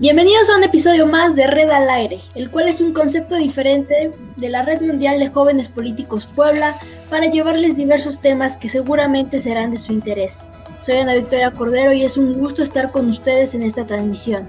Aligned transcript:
Bienvenidos 0.00 0.48
a 0.48 0.56
un 0.56 0.64
episodio 0.64 1.06
más 1.06 1.36
de 1.36 1.46
Red 1.46 1.68
al 1.68 1.90
Aire, 1.90 2.22
el 2.34 2.50
cual 2.50 2.68
es 2.68 2.80
un 2.80 2.94
concepto 2.94 3.36
diferente 3.36 4.10
de 4.36 4.48
la 4.48 4.62
Red 4.62 4.80
Mundial 4.80 5.18
de 5.18 5.28
Jóvenes 5.28 5.68
Políticos 5.68 6.24
Puebla 6.24 6.78
para 7.10 7.26
llevarles 7.26 7.76
diversos 7.76 8.22
temas 8.22 8.56
que 8.56 8.70
seguramente 8.70 9.40
serán 9.40 9.72
de 9.72 9.76
su 9.76 9.92
interés. 9.92 10.48
Soy 10.80 10.96
Ana 10.96 11.16
Victoria 11.16 11.50
Cordero 11.50 11.92
y 11.92 12.02
es 12.02 12.16
un 12.16 12.32
gusto 12.32 12.62
estar 12.62 12.92
con 12.92 13.10
ustedes 13.10 13.52
en 13.52 13.62
esta 13.62 13.84
transmisión. 13.84 14.48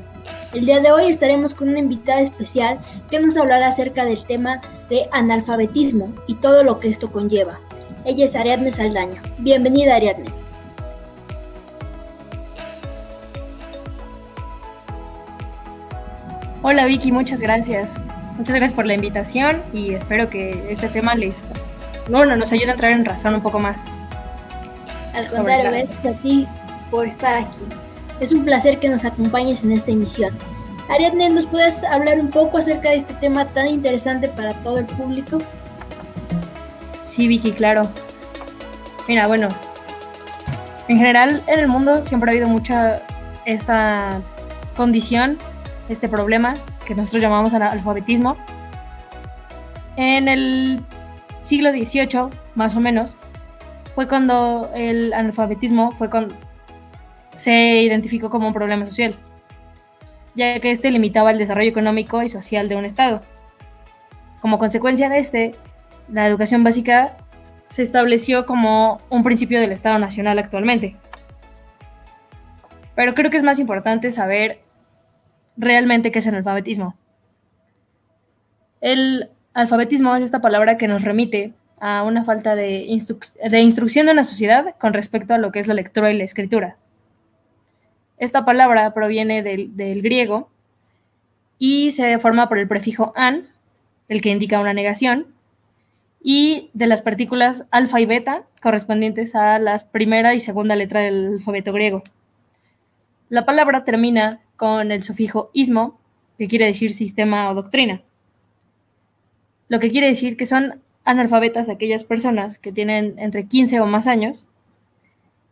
El 0.53 0.65
día 0.65 0.79
de 0.79 0.93
hoy 0.93 1.07
estaremos 1.07 1.53
con 1.53 1.67
una 1.67 1.79
invitada 1.79 2.21
especial 2.21 2.79
que 3.09 3.19
nos 3.19 3.35
hablará 3.35 3.67
acerca 3.67 4.05
del 4.05 4.23
tema 4.23 4.61
de 4.89 5.09
analfabetismo 5.11 6.13
y 6.27 6.35
todo 6.35 6.63
lo 6.63 6.79
que 6.79 6.87
esto 6.87 7.11
conlleva. 7.11 7.59
Ella 8.05 8.23
es 8.23 8.37
Ariadne 8.37 8.71
Saldaña. 8.71 9.21
Bienvenida 9.39 9.97
Ariadne. 9.97 10.40
Hola 16.71 16.85
Vicky, 16.85 17.11
muchas 17.11 17.41
gracias. 17.41 17.95
Muchas 18.37 18.55
gracias 18.55 18.73
por 18.73 18.85
la 18.85 18.93
invitación 18.93 19.61
y 19.73 19.93
espero 19.93 20.29
que 20.29 20.67
este 20.69 20.87
tema 20.87 21.15
les 21.15 21.35
bueno, 22.09 22.37
nos 22.37 22.53
ayude 22.53 22.69
a 22.69 22.71
entrar 22.71 22.93
en 22.93 23.03
razón 23.03 23.33
un 23.33 23.41
poco 23.41 23.59
más. 23.59 23.83
Al 25.13 25.27
contrario, 25.27 25.69
gracias 25.69 26.05
a 26.05 26.17
ti 26.21 26.47
por 26.89 27.07
estar 27.07 27.39
aquí. 27.43 27.65
Es 28.21 28.31
un 28.31 28.45
placer 28.45 28.79
que 28.79 28.87
nos 28.87 29.03
acompañes 29.03 29.65
en 29.65 29.73
esta 29.73 29.91
emisión. 29.91 30.33
Ariadne, 30.89 31.29
¿nos 31.31 31.45
puedes 31.45 31.83
hablar 31.83 32.21
un 32.21 32.29
poco 32.29 32.59
acerca 32.59 32.91
de 32.91 32.99
este 32.99 33.15
tema 33.15 33.43
tan 33.49 33.67
interesante 33.67 34.29
para 34.29 34.53
todo 34.63 34.77
el 34.77 34.85
público? 34.85 35.39
Sí, 37.03 37.27
Vicky, 37.27 37.51
claro. 37.51 37.81
Mira, 39.09 39.27
bueno, 39.27 39.49
en 40.87 40.97
general 40.97 41.43
en 41.47 41.59
el 41.59 41.67
mundo 41.67 42.01
siempre 42.03 42.29
ha 42.29 42.31
habido 42.31 42.47
mucha 42.47 43.01
esta 43.45 44.21
condición 44.77 45.37
este 45.91 46.07
problema 46.09 46.53
que 46.85 46.95
nosotros 46.95 47.21
llamamos 47.21 47.53
alfabetismo. 47.53 48.37
En 49.97 50.27
el 50.27 50.81
siglo 51.39 51.71
XVIII, 51.71 52.29
más 52.55 52.75
o 52.75 52.79
menos, 52.79 53.15
fue 53.95 54.07
cuando 54.07 54.69
el 54.73 55.13
analfabetismo 55.13 55.91
fue 55.91 56.09
con, 56.09 56.29
se 57.35 57.81
identificó 57.81 58.29
como 58.29 58.47
un 58.47 58.53
problema 58.53 58.85
social, 58.85 59.15
ya 60.35 60.59
que 60.59 60.71
este 60.71 60.91
limitaba 60.91 61.31
el 61.31 61.37
desarrollo 61.37 61.69
económico 61.69 62.23
y 62.23 62.29
social 62.29 62.69
de 62.69 62.75
un 62.77 62.85
Estado. 62.85 63.21
Como 64.39 64.59
consecuencia 64.59 65.09
de 65.09 65.19
este, 65.19 65.55
la 66.07 66.27
educación 66.27 66.63
básica 66.63 67.17
se 67.65 67.83
estableció 67.83 68.45
como 68.45 68.99
un 69.09 69.23
principio 69.23 69.59
del 69.59 69.71
Estado 69.71 69.99
Nacional 69.99 70.39
actualmente. 70.39 70.95
Pero 72.95 73.13
creo 73.13 73.31
que 73.31 73.37
es 73.37 73.43
más 73.43 73.59
importante 73.59 74.11
saber 74.11 74.59
realmente 75.57 76.11
qué 76.11 76.19
es 76.19 76.27
el 76.27 76.35
alfabetismo. 76.35 76.95
El 78.79 79.29
alfabetismo 79.53 80.15
es 80.15 80.23
esta 80.23 80.41
palabra 80.41 80.77
que 80.77 80.87
nos 80.87 81.03
remite 81.03 81.53
a 81.79 82.03
una 82.03 82.23
falta 82.23 82.55
de, 82.55 82.81
instrucción 82.83 84.05
de 84.05 84.11
una 84.11 84.23
sociedad 84.23 84.75
con 84.79 84.93
respecto 84.93 85.33
a 85.33 85.37
lo 85.37 85.51
que 85.51 85.59
es 85.59 85.67
la 85.67 85.73
lectura 85.73 86.11
y 86.11 86.17
la 86.17 86.23
escritura. 86.23 86.77
Esta 88.17 88.45
palabra 88.45 88.93
proviene 88.93 89.41
del, 89.41 89.75
del 89.75 90.01
griego 90.01 90.49
y 91.57 91.91
se 91.91 92.19
forma 92.19 92.49
por 92.49 92.59
el 92.59 92.67
prefijo 92.67 93.13
an, 93.15 93.47
el 94.09 94.21
que 94.21 94.29
indica 94.29 94.59
una 94.59 94.73
negación, 94.73 95.27
y 96.23 96.69
de 96.73 96.87
las 96.87 97.01
partículas 97.01 97.65
alfa 97.71 97.99
y 97.99 98.05
beta 98.05 98.43
correspondientes 98.61 99.35
a 99.35 99.57
las 99.57 99.83
primera 99.83 100.35
y 100.35 100.39
segunda 100.39 100.75
letra 100.75 101.01
del 101.01 101.33
alfabeto 101.33 101.73
griego. 101.73 102.03
La 103.29 103.45
palabra 103.45 103.83
termina 103.85 104.41
con 104.61 104.91
el 104.91 105.01
sufijo 105.01 105.49
ismo, 105.53 105.99
que 106.37 106.47
quiere 106.47 106.67
decir 106.67 106.93
sistema 106.93 107.49
o 107.49 107.55
doctrina. 107.55 108.03
Lo 109.69 109.79
que 109.79 109.89
quiere 109.89 110.05
decir 110.05 110.37
que 110.37 110.45
son 110.45 110.83
analfabetas 111.03 111.67
aquellas 111.67 112.03
personas 112.03 112.59
que 112.59 112.71
tienen 112.71 113.15
entre 113.17 113.47
15 113.47 113.79
o 113.79 113.87
más 113.87 114.05
años 114.05 114.45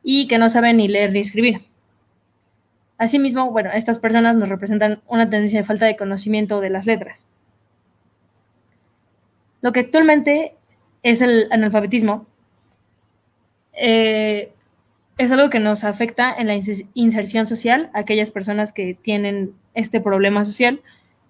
y 0.04 0.28
que 0.28 0.38
no 0.38 0.52
saben 0.52 0.78
ni 0.78 0.88
leer 0.88 1.12
ni 1.12 1.22
escribir. 1.22 1.66
Asimismo, 3.00 3.50
bueno, 3.50 3.72
estas 3.74 3.98
personas 3.98 4.36
nos 4.36 4.48
representan 4.48 5.02
una 5.08 5.28
tendencia 5.28 5.62
de 5.62 5.66
falta 5.66 5.88
de 5.88 5.98
conocimiento 5.98 6.62
de 6.62 6.70
las 6.70 6.86
letras. 6.86 7.26
Lo 9.62 9.72
que 9.72 9.80
actualmente 9.80 10.54
es 11.02 11.24
el 11.24 11.48
analfabetismo 11.52 12.28
eh, 13.74 14.54
es 15.20 15.34
algo 15.34 15.50
que 15.50 15.60
nos 15.60 15.84
afecta 15.84 16.34
en 16.34 16.48
la 16.48 16.56
inserción 16.94 17.46
social, 17.46 17.90
a 17.94 18.00
aquellas 18.00 18.32
personas 18.32 18.72
que 18.72 18.94
tienen 18.94 19.54
este 19.74 20.00
problema 20.00 20.46
social, 20.46 20.82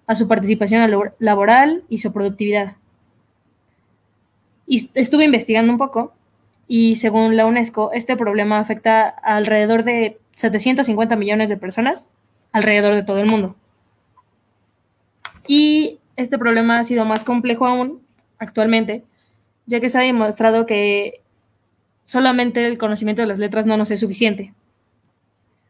a 0.06 0.14
su 0.14 0.28
participación 0.28 0.88
laboral 1.18 1.82
y 1.88 1.98
su 1.98 2.12
productividad. 2.12 2.76
Y 4.64 4.88
estuve 4.94 5.24
investigando 5.24 5.72
un 5.72 5.78
poco 5.78 6.14
y 6.68 6.96
según 6.96 7.36
la 7.36 7.46
UNESCO, 7.46 7.90
este 7.92 8.16
problema 8.16 8.60
afecta 8.60 9.08
a 9.08 9.36
alrededor 9.36 9.82
de 9.82 10.20
750 10.36 11.16
millones 11.16 11.48
de 11.48 11.56
personas 11.56 12.06
alrededor 12.52 12.94
de 12.94 13.02
todo 13.02 13.18
el 13.18 13.26
mundo. 13.26 13.56
Y 15.48 15.98
este 16.14 16.38
problema 16.38 16.78
ha 16.78 16.84
sido 16.84 17.04
más 17.04 17.24
complejo 17.24 17.66
aún 17.66 18.00
actualmente, 18.38 19.02
ya 19.66 19.80
que 19.80 19.88
se 19.88 19.98
ha 19.98 20.02
demostrado 20.02 20.64
que 20.64 21.22
solamente 22.04 22.66
el 22.66 22.78
conocimiento 22.78 23.22
de 23.22 23.28
las 23.28 23.38
letras 23.38 23.66
no 23.66 23.76
nos 23.76 23.90
es 23.90 24.00
suficiente. 24.00 24.52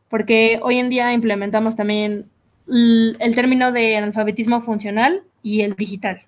Porque 0.08 0.58
hoy 0.62 0.78
en 0.78 0.90
día 0.90 1.12
implementamos 1.12 1.76
también 1.76 2.28
el 2.66 3.34
término 3.34 3.72
de 3.72 3.96
analfabetismo 3.96 4.60
funcional 4.60 5.22
y 5.42 5.62
el 5.62 5.74
digital. 5.74 6.22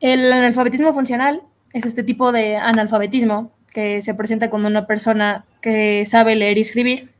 El 0.00 0.32
analfabetismo 0.32 0.94
funcional 0.94 1.42
es 1.72 1.86
este 1.86 2.02
tipo 2.02 2.32
de 2.32 2.56
analfabetismo 2.56 3.52
que 3.72 4.00
se 4.02 4.14
presenta 4.14 4.50
cuando 4.50 4.68
una 4.68 4.86
persona 4.86 5.44
que 5.60 6.04
sabe 6.06 6.34
leer 6.34 6.58
y 6.58 6.62
escribir, 6.62 7.10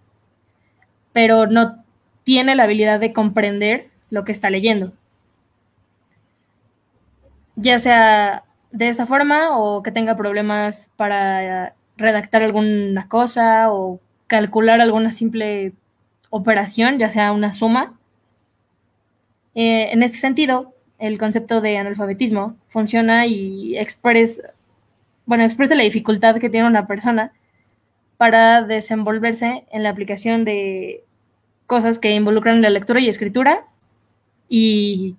pero 1.13 1.47
no 1.47 1.85
tiene 2.25 2.55
la 2.55 2.65
habilidad 2.65 2.99
de 3.01 3.13
comprender 3.13 3.89
lo 4.11 4.25
que 4.25 4.33
está 4.33 4.51
leyendo. 4.51 4.93
Ya 7.57 7.79
sea 7.79 8.45
de 8.73 8.89
esa 8.89 9.07
forma 9.07 9.59
o 9.59 9.83
que 9.83 9.93
tenga 9.93 10.17
problemas 10.17 10.91
para 10.97 11.75
redactar 11.97 12.43
alguna 12.43 13.09
cosa 13.09 13.73
o 13.73 14.01
calcular 14.27 14.81
alguna 14.81 15.11
simple 15.11 15.73
operación, 16.31 16.99
ya 16.99 17.09
sea 17.09 17.33
una 17.33 17.53
suma. 17.53 17.99
Eh, 19.55 19.91
en 19.93 20.03
este 20.03 20.19
sentido, 20.19 20.75
el 20.99 21.19
concepto 21.19 21.61
de 21.61 21.79
analfabetismo 21.79 22.57
funciona 22.69 23.27
y 23.27 23.77
expresa, 23.77 24.55
bueno, 25.27 25.45
expresa 25.45 25.75
la 25.75 25.83
dificultad 25.83 26.37
que 26.39 26.51
tiene 26.51 26.67
una 26.67 26.87
persona 26.87 27.33
para 28.17 28.63
desenvolverse 28.63 29.65
en 29.71 29.83
la 29.83 29.91
aplicación 29.91 30.45
de 30.45 31.05
cosas 31.67 31.99
que 31.99 32.13
involucran 32.13 32.63
la 32.63 32.71
lectura 32.71 33.01
y 33.01 33.09
escritura 33.09 33.65
y 34.49 35.17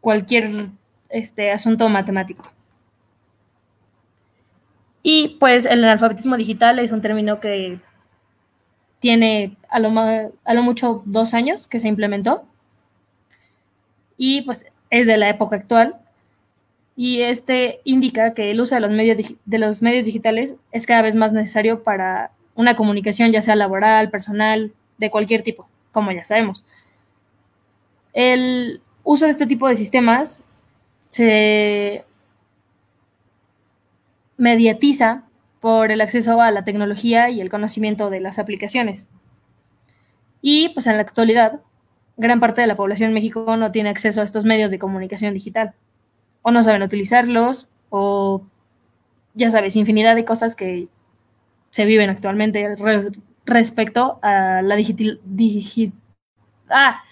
cualquier 0.00 0.66
este, 1.08 1.50
asunto 1.50 1.88
matemático. 1.88 2.44
Y 5.02 5.36
pues 5.40 5.64
el 5.64 5.84
analfabetismo 5.84 6.36
digital 6.36 6.78
es 6.78 6.92
un 6.92 7.00
término 7.00 7.40
que 7.40 7.80
tiene 9.00 9.56
a 9.68 9.80
lo, 9.80 9.90
a 9.98 10.54
lo 10.54 10.62
mucho 10.62 11.02
dos 11.06 11.34
años 11.34 11.66
que 11.66 11.80
se 11.80 11.88
implementó 11.88 12.44
y 14.16 14.42
pues 14.42 14.66
es 14.90 15.08
de 15.08 15.16
la 15.16 15.28
época 15.28 15.56
actual 15.56 15.96
y 16.94 17.22
este 17.22 17.80
indica 17.82 18.34
que 18.34 18.52
el 18.52 18.60
uso 18.60 18.76
de 18.76 18.80
los 18.80 18.90
medios, 18.92 19.34
de 19.44 19.58
los 19.58 19.82
medios 19.82 20.04
digitales 20.04 20.54
es 20.70 20.86
cada 20.86 21.02
vez 21.02 21.16
más 21.16 21.32
necesario 21.32 21.82
para 21.82 22.30
una 22.54 22.76
comunicación 22.76 23.32
ya 23.32 23.42
sea 23.42 23.56
laboral, 23.56 24.10
personal, 24.10 24.72
de 24.98 25.10
cualquier 25.10 25.42
tipo, 25.42 25.66
como 25.90 26.12
ya 26.12 26.22
sabemos. 26.22 26.64
El 28.12 28.80
uso 29.02 29.24
de 29.24 29.32
este 29.32 29.46
tipo 29.46 29.66
de 29.66 29.76
sistemas 29.76 30.42
se 31.08 32.04
mediatiza 34.42 35.22
por 35.60 35.92
el 35.92 36.00
acceso 36.00 36.40
a 36.40 36.50
la 36.50 36.64
tecnología 36.64 37.30
y 37.30 37.40
el 37.40 37.48
conocimiento 37.48 38.10
de 38.10 38.18
las 38.18 38.40
aplicaciones. 38.40 39.06
Y 40.40 40.70
pues 40.70 40.88
en 40.88 40.96
la 40.96 41.02
actualidad, 41.02 41.60
gran 42.16 42.40
parte 42.40 42.60
de 42.60 42.66
la 42.66 42.74
población 42.74 43.10
en 43.10 43.14
México 43.14 43.56
no 43.56 43.70
tiene 43.70 43.90
acceso 43.90 44.20
a 44.20 44.24
estos 44.24 44.44
medios 44.44 44.72
de 44.72 44.80
comunicación 44.80 45.32
digital. 45.32 45.74
O 46.42 46.50
no 46.50 46.64
saben 46.64 46.82
utilizarlos, 46.82 47.68
o 47.88 48.42
ya 49.34 49.52
sabes, 49.52 49.76
infinidad 49.76 50.16
de 50.16 50.24
cosas 50.24 50.56
que 50.56 50.88
se 51.70 51.84
viven 51.84 52.10
actualmente 52.10 52.74
respecto 53.46 54.18
a 54.22 54.60
la 54.60 54.74
ah, 56.68 57.02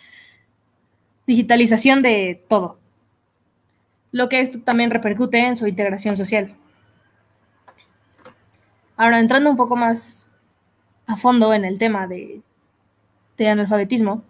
digitalización 1.28 2.02
de 2.02 2.44
todo. 2.48 2.80
Lo 4.10 4.28
que 4.28 4.40
esto 4.40 4.58
también 4.62 4.90
repercute 4.90 5.38
en 5.38 5.56
su 5.56 5.68
integración 5.68 6.16
social. 6.16 6.56
Ahora, 9.00 9.18
entrando 9.18 9.48
un 9.48 9.56
poco 9.56 9.76
más 9.76 10.28
a 11.06 11.16
fondo 11.16 11.54
en 11.54 11.64
el 11.64 11.78
tema 11.78 12.06
de, 12.06 12.42
analfabetismo, 13.38 14.22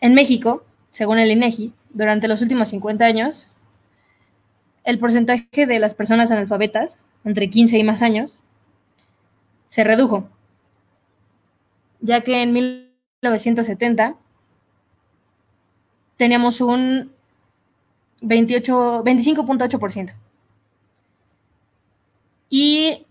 en 0.00 0.12
México, 0.12 0.64
según 0.90 1.20
el 1.20 1.30
INEGI, 1.30 1.72
durante 1.90 2.26
los 2.26 2.42
últimos 2.42 2.68
50 2.70 3.04
años, 3.04 3.46
el 4.82 4.98
porcentaje 4.98 5.66
de 5.66 5.78
las 5.78 5.94
personas 5.94 6.32
analfabetas, 6.32 6.98
entre 7.24 7.48
15 7.48 7.78
y 7.78 7.84
más 7.84 8.02
años, 8.02 8.38
se 9.66 9.84
redujo, 9.84 10.28
ya 12.00 12.22
que 12.22 12.42
en 12.42 12.52
1970 12.52 14.16
teníamos 16.16 16.60
un 16.60 17.12
25.8%. 18.20 20.25
Y 22.48 23.04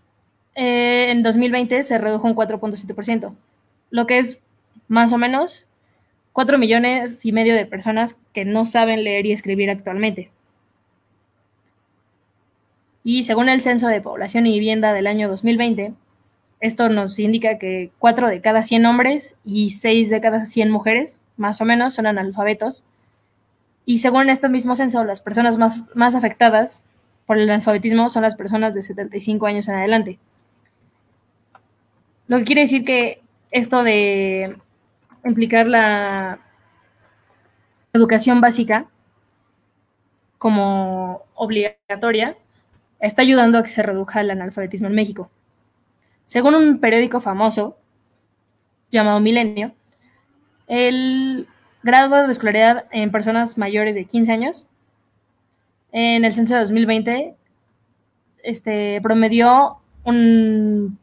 eh, 0.54 1.10
en 1.10 1.22
2020 1.22 1.82
se 1.82 1.98
redujo 1.98 2.26
un 2.26 2.34
4.7%, 2.34 3.34
lo 3.90 4.06
que 4.06 4.18
es 4.18 4.40
más 4.88 5.12
o 5.12 5.18
menos 5.18 5.64
4 6.32 6.58
millones 6.58 7.24
y 7.24 7.32
medio 7.32 7.54
de 7.54 7.66
personas 7.66 8.18
que 8.34 8.44
no 8.44 8.66
saben 8.66 9.04
leer 9.04 9.26
y 9.26 9.32
escribir 9.32 9.70
actualmente. 9.70 10.30
Y 13.04 13.22
según 13.22 13.48
el 13.48 13.62
Censo 13.62 13.86
de 13.86 14.00
Población 14.00 14.46
y 14.46 14.52
Vivienda 14.52 14.92
del 14.92 15.06
año 15.06 15.28
2020, 15.28 15.94
esto 16.60 16.88
nos 16.88 17.18
indica 17.18 17.58
que 17.58 17.90
4 17.98 18.28
de 18.28 18.40
cada 18.40 18.62
100 18.62 18.84
hombres 18.84 19.34
y 19.44 19.70
6 19.70 20.10
de 20.10 20.20
cada 20.20 20.44
100 20.44 20.70
mujeres, 20.70 21.18
más 21.36 21.60
o 21.60 21.64
menos, 21.64 21.94
son 21.94 22.06
analfabetos. 22.06 22.82
Y 23.84 24.00
según 24.00 24.28
este 24.28 24.48
mismo 24.48 24.74
censo, 24.76 25.04
las 25.04 25.20
personas 25.20 25.56
más, 25.56 25.84
más 25.94 26.14
afectadas 26.14 26.82
por 27.26 27.38
el 27.38 27.50
analfabetismo 27.50 28.08
son 28.08 28.22
las 28.22 28.36
personas 28.36 28.74
de 28.74 28.82
75 28.82 29.46
años 29.46 29.68
en 29.68 29.74
adelante. 29.74 30.18
Lo 32.28 32.38
que 32.38 32.44
quiere 32.44 32.62
decir 32.62 32.84
que 32.84 33.20
esto 33.50 33.82
de 33.82 34.56
implicar 35.24 35.66
la 35.66 36.38
educación 37.92 38.40
básica 38.40 38.86
como 40.38 41.22
obligatoria 41.34 42.36
está 43.00 43.22
ayudando 43.22 43.58
a 43.58 43.62
que 43.62 43.70
se 43.70 43.82
reduzca 43.82 44.20
el 44.20 44.30
analfabetismo 44.30 44.88
en 44.88 44.94
México. 44.94 45.30
Según 46.24 46.54
un 46.54 46.78
periódico 46.78 47.20
famoso 47.20 47.76
llamado 48.90 49.20
Milenio, 49.20 49.72
el 50.66 51.48
grado 51.82 52.26
de 52.26 52.32
escolaridad 52.32 52.86
en 52.90 53.10
personas 53.10 53.58
mayores 53.58 53.94
de 53.94 54.04
15 54.04 54.32
años 54.32 54.66
en 55.98 56.26
el 56.26 56.34
censo 56.34 56.52
de 56.52 56.60
2020 56.60 57.34
este, 58.42 59.00
promedió 59.00 59.78
un 60.04 60.98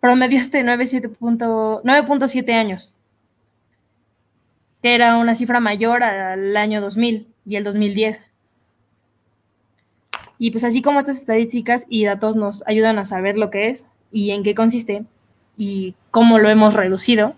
promedio 0.00 0.38
este 0.38 0.64
9.7 0.64 2.52
años, 2.54 2.94
que 4.82 4.94
era 4.94 5.18
una 5.18 5.34
cifra 5.34 5.60
mayor 5.60 6.02
al 6.02 6.56
año 6.56 6.80
2000 6.80 7.28
y 7.44 7.56
el 7.56 7.64
2010. 7.64 8.22
Y 10.38 10.50
pues 10.50 10.64
así 10.64 10.80
como 10.80 10.98
estas 10.98 11.18
estadísticas 11.18 11.84
y 11.90 12.06
datos 12.06 12.36
nos 12.36 12.66
ayudan 12.66 12.98
a 12.98 13.04
saber 13.04 13.36
lo 13.36 13.50
que 13.50 13.68
es 13.68 13.84
y 14.10 14.30
en 14.30 14.44
qué 14.44 14.54
consiste 14.54 15.04
y 15.58 15.94
cómo 16.10 16.38
lo 16.38 16.48
hemos 16.48 16.72
reducido, 16.72 17.34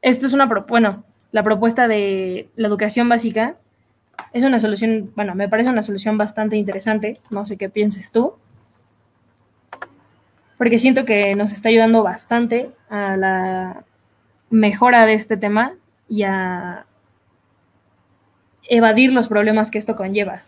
esto 0.00 0.26
es 0.26 0.32
una, 0.32 0.46
bueno, 0.46 1.04
la 1.32 1.42
propuesta 1.42 1.86
de 1.86 2.48
la 2.56 2.68
educación 2.68 3.10
básica 3.10 3.56
es 4.32 4.44
una 4.44 4.58
solución, 4.58 5.12
bueno, 5.16 5.34
me 5.34 5.48
parece 5.48 5.70
una 5.70 5.82
solución 5.82 6.18
bastante 6.18 6.56
interesante, 6.56 7.20
no 7.30 7.46
sé 7.46 7.56
qué 7.56 7.68
pienses 7.68 8.10
tú, 8.12 8.34
porque 10.58 10.78
siento 10.78 11.04
que 11.04 11.34
nos 11.34 11.52
está 11.52 11.68
ayudando 11.68 12.02
bastante 12.02 12.70
a 12.88 13.16
la 13.16 13.84
mejora 14.50 15.06
de 15.06 15.14
este 15.14 15.36
tema 15.36 15.74
y 16.08 16.22
a 16.22 16.86
evadir 18.68 19.12
los 19.12 19.28
problemas 19.28 19.70
que 19.70 19.78
esto 19.78 19.96
conlleva. 19.96 20.44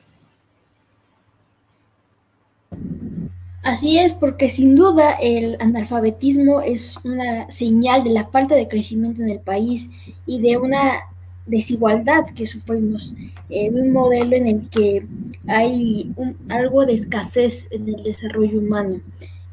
Así 3.65 3.99
es, 3.99 4.13
porque 4.13 4.51
sin 4.51 4.77
duda 4.77 5.13
el 5.21 5.57
analfabetismo 5.59 6.61
es 6.61 6.99
una 7.03 7.51
señal 7.51 8.05
de 8.05 8.11
la 8.11 8.27
falta 8.27 8.55
de 8.55 8.69
crecimiento 8.69 9.23
en 9.23 9.31
el 9.31 9.41
país 9.41 9.91
y 10.27 10.41
de 10.41 10.59
una 10.59 11.01
desigualdad 11.47 12.27
que 12.35 12.47
sufrimos, 12.47 13.15
en 13.49 13.79
un 13.79 13.93
modelo 13.93 14.35
en 14.37 14.47
el 14.47 14.69
que 14.71 15.07
hay 15.47 16.13
algo 16.49 16.87
de 16.87 16.95
escasez 16.95 17.69
en 17.71 17.89
el 17.89 18.03
desarrollo 18.03 18.59
humano. 18.59 19.01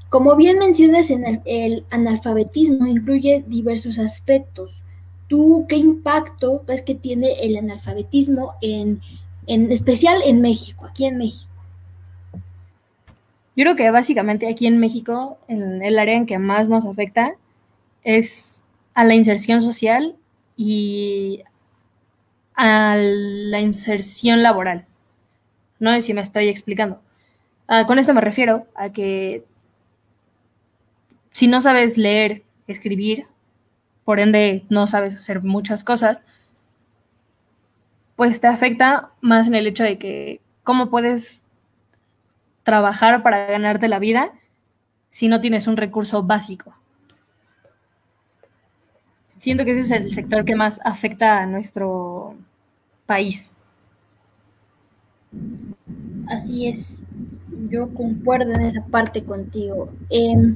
Como 0.10 0.36
bien 0.36 0.60
mencionas, 0.60 1.10
en 1.10 1.42
el, 1.46 1.86
analfabetismo 1.90 2.86
incluye 2.86 3.44
diversos 3.48 3.98
aspectos. 4.00 4.84
¿Tú 5.28 5.66
qué 5.70 5.78
impacto 5.78 6.64
ves 6.68 6.82
que 6.82 6.96
tiene 6.96 7.34
el 7.42 7.56
analfabetismo 7.56 8.56
en, 8.62 9.00
en 9.48 9.72
especial 9.72 10.22
en 10.26 10.42
México, 10.42 10.86
aquí 10.86 11.06
en 11.06 11.18
México? 11.18 11.52
Yo 13.56 13.64
creo 13.64 13.76
que 13.76 13.90
básicamente 13.92 14.50
aquí 14.50 14.68
en 14.68 14.80
México, 14.80 15.38
en 15.48 15.82
el 15.82 16.00
área 16.00 16.16
en 16.16 16.26
que 16.26 16.38
más 16.38 16.70
nos 16.70 16.86
afecta 16.86 17.36
es 18.04 18.64
a 18.94 19.04
la 19.04 19.16
inserción 19.16 19.62
social 19.62 20.16
y 20.58 21.44
a 22.64 22.96
la 22.96 23.60
inserción 23.60 24.44
laboral. 24.44 24.86
No 25.80 25.92
sé 25.94 26.04
si 26.04 26.14
me 26.14 26.22
estoy 26.22 26.48
explicando. 26.48 27.02
Ah, 27.68 27.88
con 27.88 27.98
esto 27.98 28.14
me 28.14 28.22
refiero 28.22 28.68
a 28.76 28.92
que 28.92 29.44
si 31.32 31.48
no 31.48 31.60
sabes 31.60 31.98
leer, 31.98 32.44
escribir, 32.68 33.26
por 34.06 34.20
ende 34.20 34.64
no 34.70 34.86
sabes 34.86 35.16
hacer 35.16 35.42
muchas 35.42 35.84
cosas, 35.84 36.22
pues 38.16 38.40
te 38.40 38.46
afecta 38.46 39.10
más 39.22 39.48
en 39.48 39.56
el 39.56 39.66
hecho 39.66 39.84
de 39.84 39.98
que 39.98 40.40
cómo 40.62 40.92
puedes 40.92 41.42
trabajar 42.62 43.24
para 43.24 43.48
ganarte 43.48 43.88
la 43.88 43.98
vida 43.98 44.34
si 45.10 45.30
no 45.30 45.42
tienes 45.42 45.66
un 45.66 45.78
recurso 45.78 46.22
básico. 46.22 46.76
Siento 49.38 49.66
que 49.66 49.72
ese 49.72 49.80
es 49.80 49.90
el 49.90 50.14
sector 50.14 50.46
que 50.46 50.56
más 50.56 50.80
afecta 50.86 51.40
a 51.40 51.48
nuestro 51.48 52.36
país. 53.12 53.52
Así 56.30 56.70
es, 56.70 57.04
yo 57.70 57.94
concuerdo 57.94 58.54
en 58.54 58.62
esa 58.62 58.86
parte 58.86 59.22
contigo. 59.26 59.90
Em, 60.10 60.56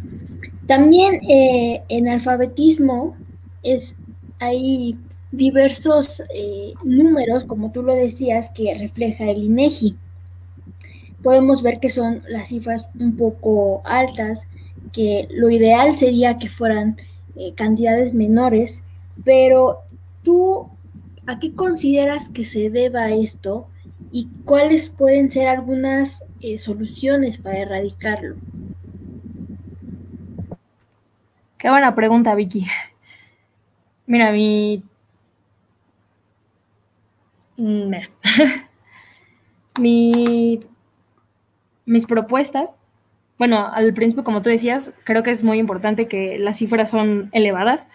también 0.66 1.16
eh, 1.30 1.84
en 1.90 2.08
alfabetismo 2.08 3.18
es, 3.62 3.96
hay 4.40 4.98
diversos 5.32 6.24
eh, 6.34 6.74
números, 6.86 7.44
como 7.44 7.72
tú 7.74 7.84
lo 7.84 7.94
decías, 7.94 8.52
que 8.52 8.74
refleja 8.76 9.26
el 9.26 9.44
INEGI. 9.44 9.98
Podemos 11.22 11.62
ver 11.62 11.82
que 11.82 11.90
son 11.90 12.22
las 12.30 12.48
cifras 12.48 12.88
un 12.98 13.18
poco 13.18 13.82
altas, 13.84 14.48
que 14.94 15.28
lo 15.30 15.50
ideal 15.50 15.98
sería 15.98 16.38
que 16.38 16.48
fueran 16.48 16.96
eh, 17.36 17.52
cantidades 17.54 18.14
menores, 18.14 18.86
pero 19.26 19.82
tú, 20.24 20.70
¿a 21.28 21.40
qué 21.40 21.54
consideras 21.54 22.30
que 22.30 22.46
se 22.46 22.70
deba 22.70 23.12
esto 23.12 23.68
y 24.12 24.28
cuáles 24.46 24.90
pueden 24.90 25.32
ser 25.32 25.48
algunas 25.48 26.24
soluciones 26.58 27.38
para 27.38 27.60
erradicarlo? 27.60 28.36
Qué 31.58 31.70
buena 31.70 31.96
pregunta, 31.96 32.36
Vicky. 32.36 32.66
Mira, 34.06 34.32
mi... 34.32 34.84
Mm, 37.58 37.92
mi... 39.80 40.60
Mis 41.88 42.06
propuestas, 42.08 42.80
bueno, 43.38 43.68
al 43.72 43.94
principio, 43.94 44.24
como 44.24 44.42
tú 44.42 44.50
decías, 44.50 44.94
creo 45.04 45.22
que 45.22 45.30
es 45.30 45.44
muy 45.44 45.60
importante 45.60 46.08
que 46.08 46.40
las 46.40 46.58
cifras 46.58 46.90
son 46.90 47.30
elevadas 47.32 47.88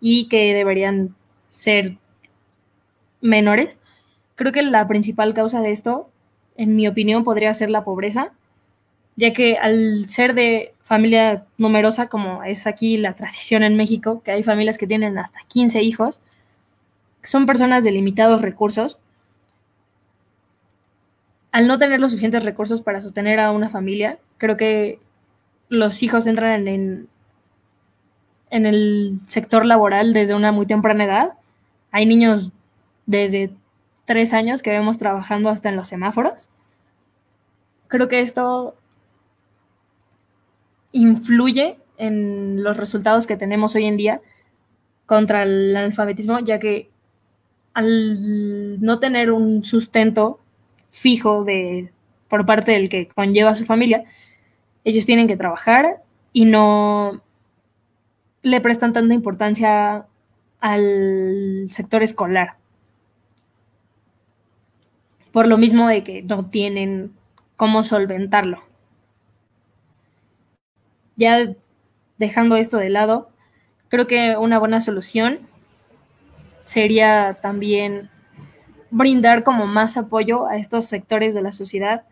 y 0.00 0.28
que 0.28 0.54
deberían 0.54 1.16
ser 1.48 1.98
menores. 3.24 3.78
Creo 4.36 4.52
que 4.52 4.62
la 4.62 4.86
principal 4.86 5.34
causa 5.34 5.60
de 5.60 5.72
esto, 5.72 6.08
en 6.56 6.76
mi 6.76 6.86
opinión, 6.86 7.24
podría 7.24 7.52
ser 7.54 7.70
la 7.70 7.84
pobreza, 7.84 8.32
ya 9.16 9.32
que 9.32 9.56
al 9.56 10.08
ser 10.08 10.34
de 10.34 10.74
familia 10.80 11.44
numerosa, 11.56 12.08
como 12.08 12.44
es 12.44 12.66
aquí 12.66 12.96
la 12.98 13.14
tradición 13.14 13.62
en 13.62 13.76
México, 13.76 14.22
que 14.22 14.32
hay 14.32 14.42
familias 14.42 14.78
que 14.78 14.86
tienen 14.86 15.18
hasta 15.18 15.40
15 15.48 15.82
hijos, 15.82 16.20
son 17.22 17.46
personas 17.46 17.82
de 17.84 17.92
limitados 17.92 18.42
recursos. 18.42 18.98
Al 21.52 21.66
no 21.66 21.78
tener 21.78 22.00
los 22.00 22.10
suficientes 22.10 22.44
recursos 22.44 22.82
para 22.82 23.00
sostener 23.00 23.40
a 23.40 23.52
una 23.52 23.70
familia, 23.70 24.18
creo 24.36 24.56
que 24.56 24.98
los 25.68 26.02
hijos 26.02 26.26
entran 26.26 26.68
en, 26.68 27.08
en 28.50 28.66
el 28.66 29.20
sector 29.24 29.64
laboral 29.64 30.12
desde 30.12 30.34
una 30.34 30.52
muy 30.52 30.66
temprana 30.66 31.04
edad. 31.04 31.32
Hay 31.92 32.04
niños 32.06 32.52
desde 33.06 33.50
tres 34.04 34.32
años 34.32 34.62
que 34.62 34.70
vemos 34.70 34.98
trabajando 34.98 35.50
hasta 35.50 35.68
en 35.68 35.76
los 35.76 35.88
semáforos. 35.88 36.48
Creo 37.88 38.08
que 38.08 38.20
esto 38.20 38.74
influye 40.92 41.78
en 41.98 42.62
los 42.62 42.76
resultados 42.76 43.26
que 43.26 43.36
tenemos 43.36 43.74
hoy 43.74 43.84
en 43.84 43.96
día 43.96 44.20
contra 45.06 45.42
el 45.42 45.76
analfabetismo, 45.76 46.40
ya 46.40 46.58
que 46.58 46.90
al 47.74 48.80
no 48.80 49.00
tener 49.00 49.30
un 49.32 49.64
sustento 49.64 50.40
fijo 50.88 51.44
de, 51.44 51.92
por 52.28 52.46
parte 52.46 52.72
del 52.72 52.88
que 52.88 53.08
conlleva 53.08 53.50
a 53.50 53.56
su 53.56 53.64
familia, 53.64 54.04
ellos 54.84 55.06
tienen 55.06 55.26
que 55.26 55.36
trabajar 55.36 56.02
y 56.32 56.44
no 56.44 57.22
le 58.42 58.60
prestan 58.60 58.92
tanta 58.92 59.14
importancia 59.14 60.06
al 60.60 61.66
sector 61.68 62.02
escolar. 62.02 62.56
Por 65.34 65.48
lo 65.48 65.58
mismo 65.58 65.88
de 65.88 66.04
que 66.04 66.22
no 66.22 66.46
tienen 66.46 67.12
cómo 67.56 67.82
solventarlo. 67.82 68.62
Ya 71.16 71.52
dejando 72.18 72.54
esto 72.54 72.76
de 72.78 72.88
lado, 72.88 73.30
creo 73.88 74.06
que 74.06 74.36
una 74.36 74.60
buena 74.60 74.80
solución 74.80 75.40
sería 76.62 77.40
también 77.42 78.10
brindar 78.92 79.42
como 79.42 79.66
más 79.66 79.96
apoyo 79.96 80.46
a 80.46 80.56
estos 80.56 80.86
sectores 80.86 81.34
de 81.34 81.42
la 81.42 81.50
sociedad. 81.50 82.04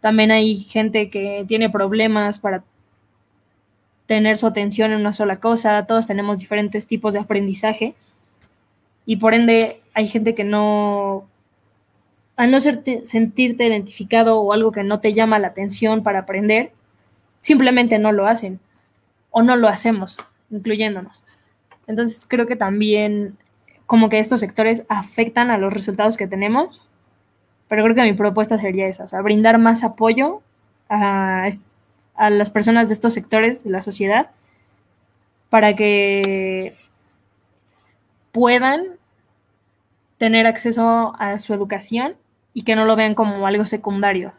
También 0.00 0.30
hay 0.30 0.58
gente 0.58 1.10
que 1.10 1.44
tiene 1.48 1.68
problemas 1.68 2.38
para 2.38 2.62
tener 4.06 4.36
su 4.36 4.46
atención 4.46 4.92
en 4.92 5.00
una 5.00 5.12
sola 5.12 5.40
cosa, 5.40 5.86
todos 5.86 6.06
tenemos 6.06 6.38
diferentes 6.38 6.86
tipos 6.86 7.14
de 7.14 7.18
aprendizaje 7.18 7.96
y 9.06 9.16
por 9.16 9.34
ende 9.34 9.82
hay 9.92 10.06
gente 10.06 10.36
que 10.36 10.44
no, 10.44 11.26
al 12.38 12.52
no 12.52 12.60
sentirte 12.60 13.66
identificado 13.66 14.40
o 14.40 14.52
algo 14.52 14.70
que 14.70 14.84
no 14.84 15.00
te 15.00 15.12
llama 15.12 15.40
la 15.40 15.48
atención 15.48 16.04
para 16.04 16.20
aprender, 16.20 16.70
simplemente 17.40 17.98
no 17.98 18.12
lo 18.12 18.28
hacen 18.28 18.60
o 19.32 19.42
no 19.42 19.56
lo 19.56 19.66
hacemos, 19.66 20.16
incluyéndonos. 20.48 21.24
Entonces 21.88 22.24
creo 22.28 22.46
que 22.46 22.54
también 22.54 23.36
como 23.86 24.08
que 24.08 24.20
estos 24.20 24.38
sectores 24.38 24.84
afectan 24.88 25.50
a 25.50 25.58
los 25.58 25.72
resultados 25.72 26.16
que 26.16 26.28
tenemos, 26.28 26.80
pero 27.66 27.82
creo 27.82 27.96
que 27.96 28.04
mi 28.04 28.12
propuesta 28.12 28.56
sería 28.56 28.86
esa, 28.86 29.20
brindar 29.20 29.58
más 29.58 29.82
apoyo 29.82 30.40
a, 30.88 31.48
a 32.14 32.30
las 32.30 32.50
personas 32.52 32.86
de 32.86 32.94
estos 32.94 33.14
sectores 33.14 33.64
de 33.64 33.70
la 33.70 33.82
sociedad 33.82 34.30
para 35.50 35.74
que 35.74 36.76
puedan 38.30 38.84
tener 40.18 40.46
acceso 40.46 41.16
a 41.18 41.40
su 41.40 41.52
educación 41.52 42.14
y 42.58 42.62
que 42.62 42.74
no 42.74 42.84
lo 42.84 42.96
vean 42.96 43.14
como 43.14 43.46
algo 43.46 43.64
secundario. 43.64 44.32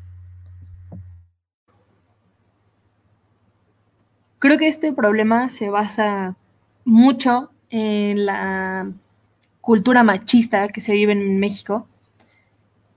Creo 4.40 4.58
que 4.58 4.70
este 4.70 4.94
problema 4.94 5.50
se 5.50 5.68
basa 5.68 6.38
mucho 6.86 7.52
en 7.70 8.26
la 8.26 8.90
cultura 9.60 10.04
machista 10.04 10.70
que 10.70 10.80
se 10.80 10.94
vive 10.94 11.12
en 11.12 11.42
México, 11.42 11.90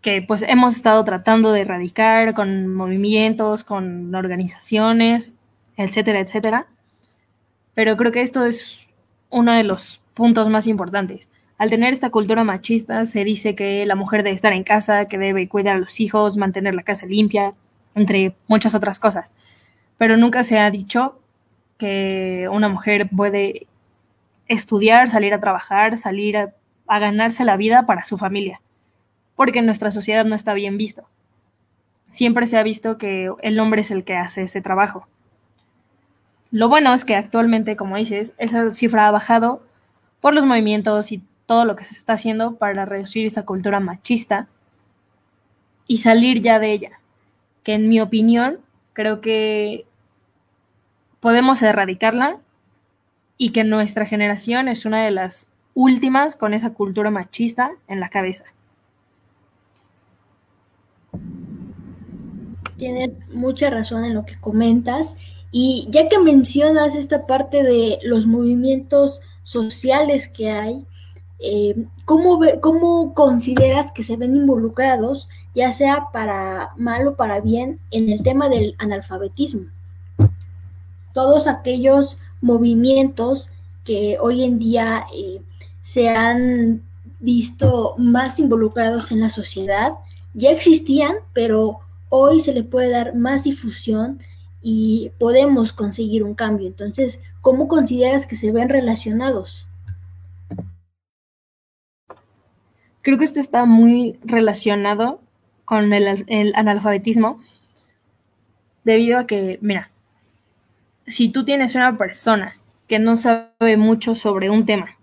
que 0.03 0.23
pues 0.23 0.43
hemos 0.43 0.77
estado 0.77 1.03
tratando 1.03 1.51
de 1.51 1.63
erradicar 1.63 2.33
con 2.35 2.73
movimientos, 2.73 3.65
con 3.65 4.15
organizaciones, 4.15 5.35
etcétera, 5.77 6.21
etcétera. 6.21 6.69
Pero 7.75 7.97
creo 7.97 8.13
que 8.13 8.23
esto 8.23 8.45
es 8.45 8.89
uno 9.31 9.53
de 9.53 9.65
los 9.65 10.01
puntos 10.15 10.49
más 10.49 10.67
importantes. 10.67 11.29
Al 11.59 11.71
tener 11.71 11.93
esta 11.93 12.11
cultura 12.11 12.45
machista, 12.45 13.07
se 13.07 13.25
dice 13.25 13.55
que 13.55 13.87
la 13.87 13.95
mujer 13.95 14.23
debe 14.23 14.35
estar 14.35 14.53
en 14.53 14.65
casa, 14.65 15.07
que 15.07 15.19
debe 15.19 15.49
cuidar 15.49 15.77
a 15.77 15.81
los 15.81 16.01
hijos, 16.01 16.37
mantener 16.37 16.75
la 16.75 16.83
casa 16.83 17.07
limpia, 17.07 17.55
entre 17.95 18.35
muchas 18.49 18.75
otras 18.75 18.99
cosas. 18.99 19.33
Pero 19.99 20.17
nunca 20.17 20.43
se 20.43 20.59
ha 20.59 20.71
dicho 20.71 21.21
que 21.79 22.49
una 22.51 22.69
mujer 22.69 23.09
puede 23.15 23.67
estudiar, 24.49 25.09
salir 25.09 25.35
a 25.35 25.41
trabajar, 25.41 25.97
salir 25.97 26.37
a, 26.37 26.53
ganarse 26.87 27.45
la 27.45 27.57
vida 27.57 27.87
para 27.87 28.05
su 28.05 28.19
familia, 28.19 28.61
porque 29.37 29.61
en 29.61 29.67
nuestra 29.67 29.91
sociedad 29.91 30.25
no 30.25 30.35
está 30.35 30.55
bien 30.55 30.77
visto. 30.77 31.09
Siempre 32.07 32.47
se 32.47 32.59
ha 32.59 32.63
visto 32.63 32.99
que 32.99 33.31
el 33.43 33.59
hombre 33.59 33.81
es 33.81 33.91
el 33.91 34.05
que 34.05 34.17
hace 34.17 34.43
ese 34.43 34.61
trabajo. 34.61 35.09
Lo 36.55 36.69
bueno 36.69 36.95
es 36.95 37.05
que 37.05 37.17
actualmente, 37.17 37.75
como 37.75 37.97
dices, 37.97 38.33
esa 38.39 38.71
cifra 38.71 39.09
ha 39.09 39.11
bajado 39.11 39.65
por 40.21 40.35
los 40.35 40.47
movimientos 40.47 41.11
y 41.11 41.21
todo 41.47 41.65
lo 41.65 41.75
que 41.75 41.83
se 41.83 41.99
está 41.99 42.13
haciendo 42.13 42.55
para 42.55 42.85
reducir 42.85 43.27
esa 43.27 43.45
cultura 43.45 43.81
machista 43.81 44.47
y 45.89 45.99
salir 45.99 46.43
ya 46.43 46.61
de 46.61 46.71
ella, 46.71 47.01
que 47.65 47.75
en 47.75 47.89
mi 47.89 48.01
opinión 48.01 48.61
creo 48.93 49.21
que 49.21 49.85
podemos 51.19 51.61
erradicarla 51.61 52.39
y 53.37 53.51
que 53.51 53.65
nuestra 53.65 54.07
generación 54.07 54.69
es 54.69 54.87
una 54.87 55.05
de 55.05 55.11
las 55.11 55.49
últimas 55.75 56.37
con 56.37 56.55
esa 56.55 56.73
cultura 56.73 57.11
machista 57.11 57.73
en 57.89 57.99
la 57.99 58.11
cabeza. 58.11 58.45
Tienes 62.77 63.13
mucha 63.35 63.71
razón 63.71 64.05
en 64.05 64.15
lo 64.15 64.25
que 64.25 64.39
comentas 64.41 65.17
y 65.57 65.87
ya 65.89 66.09
que 66.09 66.19
mencionas 66.19 66.97
esta 66.97 67.29
parte 67.29 67.63
de 67.63 68.01
los 68.03 68.27
movimientos 68.27 69.21
sociales 69.45 70.27
que 70.27 70.51
hay, 70.51 70.85
eh, 71.39 71.87
¿cómo, 72.05 72.41
¿cómo, 72.61 73.15
consideras 73.15 73.93
que 73.93 74.03
se 74.03 74.17
ven 74.17 74.35
involucrados, 74.35 75.29
ya 75.55 75.73
sea 75.73 76.09
para 76.13 76.71
mal 76.77 77.07
o 77.07 77.15
para 77.15 77.41
bien, 77.41 77.79
en 77.93 78.09
el 78.09 78.25
tema 78.25 78.49
del 78.49 78.75
analfabetismo? 78.81 79.69
Todos 81.13 81.47
aquellos 81.47 82.19
movimientos 82.41 83.49
que 83.85 84.19
hoy 84.21 84.43
en 84.43 84.59
día 84.59 85.05
eh, 85.15 85.41
se 85.83 86.09
han 86.09 86.83
visto 87.21 87.95
más 87.97 88.41
involucrados 88.41 89.13
en 89.13 89.21
la 89.21 89.29
sociedad, 89.29 89.93
ya 90.33 90.51
existían, 90.51 91.15
pero 91.33 91.79
hoy 92.09 92.41
se 92.41 92.53
le 92.53 92.65
puede 92.65 92.91
dar 92.91 93.15
más 93.15 93.45
difusión 93.45 94.19
y 94.67 95.13
podemos 95.19 95.75
conseguir 95.75 96.25
un 96.25 96.35
cambio. 96.35 96.67
Entonces, 96.67 97.21
¿cómo 97.43 97.69
consideras 97.69 98.27
que 98.27 98.35
se 98.35 98.51
ven 98.51 98.71
relacionados? 98.71 99.69
Creo 103.03 103.19
que 103.19 103.27
esto 103.27 103.41
está 103.41 103.67
muy 103.67 104.19
relacionado 104.25 105.21
con 105.67 105.93
el, 105.93 106.25
el 106.29 106.55
analfabetismo, 106.57 107.43
debido 108.85 109.19
a 109.19 109.27
que, 109.27 109.59
mira, 109.61 109.91
si 111.07 111.29
tú 111.29 111.45
tienes 111.45 111.75
una 111.75 111.99
persona 111.99 112.57
que 112.89 112.99
no 112.99 113.19
sabe 113.19 113.77
mucho 113.77 114.15
sobre 114.15 114.49
un 114.49 114.65
tema 114.65 114.97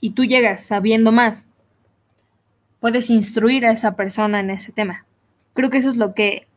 y 0.00 0.10
tú 0.10 0.24
llegas 0.24 0.64
sabiendo 0.64 1.12
más, 1.12 1.46
puedes 2.80 3.08
instruir 3.08 3.66
a 3.66 3.70
esa 3.70 3.94
persona 3.94 4.40
en 4.40 4.50
ese 4.50 4.72
tema. 4.72 5.06
Creo 5.54 5.70
que 5.70 5.78
eso 5.78 5.90
es 5.90 5.96
lo 5.96 6.12
que 6.14 6.48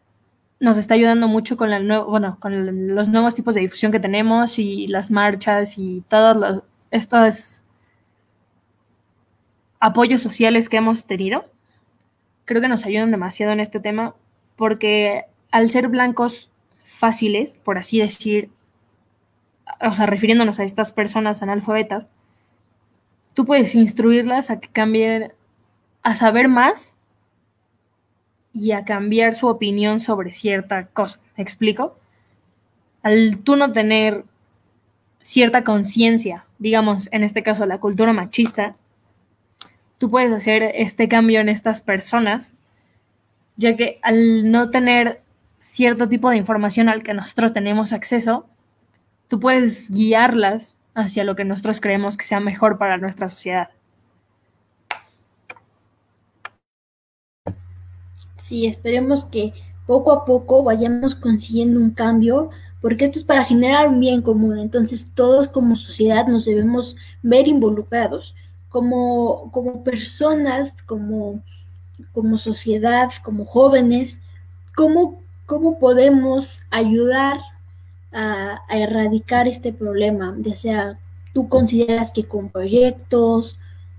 nos 0.64 0.78
está 0.78 0.94
ayudando 0.94 1.28
mucho 1.28 1.58
con, 1.58 1.70
los 1.90 3.10
nuevos 3.10 3.36
tipos 3.36 3.54
de 3.54 3.60
difusión 3.60 3.92
que 3.92 4.00
tenemos 4.00 4.58
y 4.60 4.88
las 4.88 5.12
marchas 5.12 5.78
y 5.78 6.06
todos 6.08 6.64
estos 6.90 7.62
apoyos 9.82 10.22
sociales 10.22 10.70
que 10.70 10.78
hemos 10.78 11.06
tenido. 11.06 11.44
Creo 12.46 12.62
que 12.62 12.70
nos 12.70 12.86
ayudan 12.86 13.12
demasiado 13.12 13.52
en 13.52 13.60
este 13.60 13.82
tema 13.82 14.16
porque 14.56 15.26
al 15.52 15.70
ser 15.70 15.90
blancos 15.90 16.50
fáciles, 16.84 17.56
por 17.56 17.78
así 17.78 18.00
decir, 18.00 18.50
o 19.82 19.92
sea, 19.92 20.06
refiriéndonos 20.06 20.62
a 20.62 20.64
estas 20.64 20.94
personas 20.94 21.44
analfabetas, 21.44 22.08
tú 23.34 23.44
puedes 23.46 23.76
instruirlas 23.76 24.50
a 24.50 24.62
que 24.62 24.70
cambien, 24.70 25.34
a 26.04 26.16
saber 26.16 26.48
más 26.48 26.96
y 28.54 28.72
a 28.72 28.86
cambiar 28.86 29.34
su 29.34 29.48
opinión 29.48 30.00
sobre 30.00 30.32
cierta 30.32 30.86
cosa. 30.86 31.20
¿Me 31.36 31.44
explico? 31.44 31.98
Al 33.02 33.40
tú 33.40 33.56
no 33.56 33.72
tener 33.74 34.24
cierta 35.22 35.64
conciencia, 35.64 36.46
digamos, 36.60 37.10
en 37.12 37.24
este 37.24 37.44
caso 37.44 37.66
la 37.66 37.80
cultura 37.80 38.14
machista, 38.14 38.76
tú 39.98 40.10
puedes 40.10 40.32
hacer 40.32 40.64
este 40.76 41.08
cambio 41.08 41.40
en 41.40 41.50
estas 41.50 41.82
personas, 41.82 42.54
ya 43.58 43.76
que 43.76 44.00
al 44.04 44.52
no 44.52 44.70
tener 44.70 45.22
cierto 45.60 46.08
tipo 46.08 46.30
de 46.30 46.38
información 46.38 46.90
al 46.90 47.04
que 47.04 47.14
nosotros 47.14 47.54
tenemos 47.54 47.94
acceso, 47.94 48.46
tú 49.28 49.40
puedes 49.40 49.90
guiarlas 49.90 50.76
hacia 50.94 51.24
lo 51.24 51.36
que 51.36 51.46
nosotros 51.46 51.82
creemos 51.82 52.18
que 52.18 52.26
sea 52.26 52.40
mejor 52.40 52.78
para 52.78 52.98
nuestra 52.98 53.30
sociedad. 53.30 53.70
Sí, 58.54 58.68
esperemos 58.68 59.26
que 59.26 59.52
poco 59.88 60.12
a 60.12 60.26
poco 60.26 60.62
vayamos 60.62 61.16
consiguiendo 61.16 61.80
un 61.80 61.90
cambio, 61.90 62.52
porque 62.82 63.06
esto 63.06 63.18
es 63.18 63.26
para 63.26 63.46
generar 63.46 63.88
un 63.88 64.00
bien 64.00 64.22
común. 64.22 64.60
Entonces 64.60 65.12
todos 65.16 65.48
como 65.48 65.76
sociedad 65.76 66.28
nos 66.28 66.46
debemos 66.46 66.96
ver 67.24 67.48
involucrados, 67.48 68.36
como, 68.70 69.50
como 69.52 69.84
personas, 69.84 70.84
como, 70.84 71.42
como 72.12 72.38
sociedad, 72.38 73.10
como 73.24 73.46
jóvenes, 73.46 74.20
cómo, 74.76 75.24
cómo 75.48 75.80
podemos 75.80 76.60
ayudar 76.70 77.40
a, 78.12 78.62
erradicar 78.70 79.48
este 79.48 79.74
problema, 79.74 80.36
ya 80.38 80.56
sea 80.56 81.00
tú 81.34 81.50
consideras 81.50 82.12
que 82.12 82.26
con 82.26 82.50
proyectos, 82.50 83.58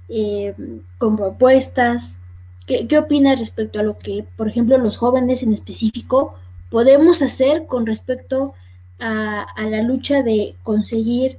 eh, 0.08 0.54
con 0.98 1.16
propuestas, 1.16 2.20
¿Qué, 2.66 2.98
opinas 2.98 3.38
respecto 3.38 3.78
a 3.78 3.82
lo 3.82 3.98
que, 3.98 4.24
por 4.36 4.48
ejemplo, 4.48 4.78
los 4.78 4.96
jóvenes 4.96 5.42
en 5.42 5.52
específico 5.52 6.34
podemos 6.70 7.20
hacer 7.20 7.66
con 7.66 7.84
respecto 7.84 8.54
a, 8.98 9.46
la 9.68 9.82
lucha 9.82 10.22
de 10.22 10.56
conseguir 10.62 11.38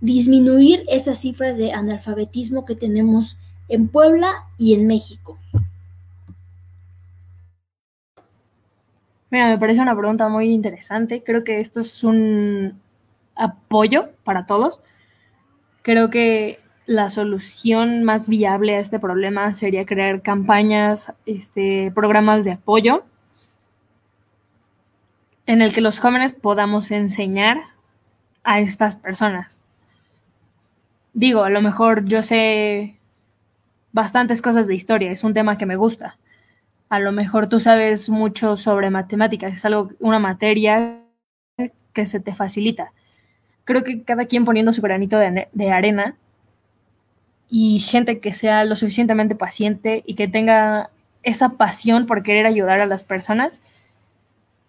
disminuir 0.00 0.84
esas 0.88 1.18
cifras 1.18 1.58
de 1.58 1.72
analfabetismo 1.72 2.64
que 2.64 2.74
tenemos 2.74 3.36
en 3.68 3.88
Puebla 3.88 4.32
y 4.56 4.72
en 4.72 4.86
México? 4.86 5.38
Mira, 9.30 9.48
me 9.48 9.58
parece 9.58 9.82
una 9.82 9.96
pregunta 9.96 10.28
muy 10.28 10.50
interesante. 10.50 11.22
Creo 11.22 11.44
que 11.44 11.60
esto 11.60 11.80
es 11.80 12.02
un 12.02 12.80
apoyo 13.34 14.08
para 14.24 14.46
todos. 14.46 14.80
Creo 15.82 16.08
que 16.08 16.61
la 16.86 17.10
solución 17.10 18.02
más 18.02 18.28
viable 18.28 18.76
a 18.76 18.80
este 18.80 18.98
problema 18.98 19.54
sería 19.54 19.86
crear 19.86 20.22
campañas, 20.22 21.12
este, 21.26 21.92
programas 21.94 22.44
de 22.44 22.52
apoyo 22.52 23.04
en 25.46 25.62
el 25.62 25.72
que 25.72 25.80
los 25.80 25.98
jóvenes 25.98 26.32
podamos 26.32 26.90
enseñar 26.90 27.58
a 28.44 28.60
estas 28.60 28.96
personas. 28.96 29.62
Digo, 31.14 31.44
a 31.44 31.50
lo 31.50 31.60
mejor 31.60 32.04
yo 32.06 32.22
sé 32.22 32.98
bastantes 33.92 34.40
cosas 34.40 34.66
de 34.66 34.74
historia, 34.74 35.10
es 35.10 35.24
un 35.24 35.34
tema 35.34 35.58
que 35.58 35.66
me 35.66 35.76
gusta. 35.76 36.18
A 36.88 36.98
lo 36.98 37.12
mejor 37.12 37.48
tú 37.48 37.60
sabes 37.60 38.08
mucho 38.08 38.56
sobre 38.56 38.90
matemáticas, 38.90 39.52
es 39.52 39.64
algo, 39.64 39.90
una 40.00 40.18
materia 40.18 41.02
que 41.92 42.06
se 42.06 42.20
te 42.20 42.34
facilita. 42.34 42.92
Creo 43.64 43.84
que 43.84 44.02
cada 44.02 44.24
quien 44.24 44.44
poniendo 44.44 44.72
su 44.72 44.82
granito 44.82 45.18
de, 45.18 45.48
de 45.52 45.70
arena 45.70 46.16
y 47.54 47.80
gente 47.80 48.18
que 48.18 48.32
sea 48.32 48.64
lo 48.64 48.76
suficientemente 48.76 49.34
paciente 49.34 50.02
y 50.06 50.14
que 50.14 50.26
tenga 50.26 50.88
esa 51.22 51.50
pasión 51.50 52.06
por 52.06 52.22
querer 52.22 52.46
ayudar 52.46 52.80
a 52.80 52.86
las 52.86 53.04
personas, 53.04 53.60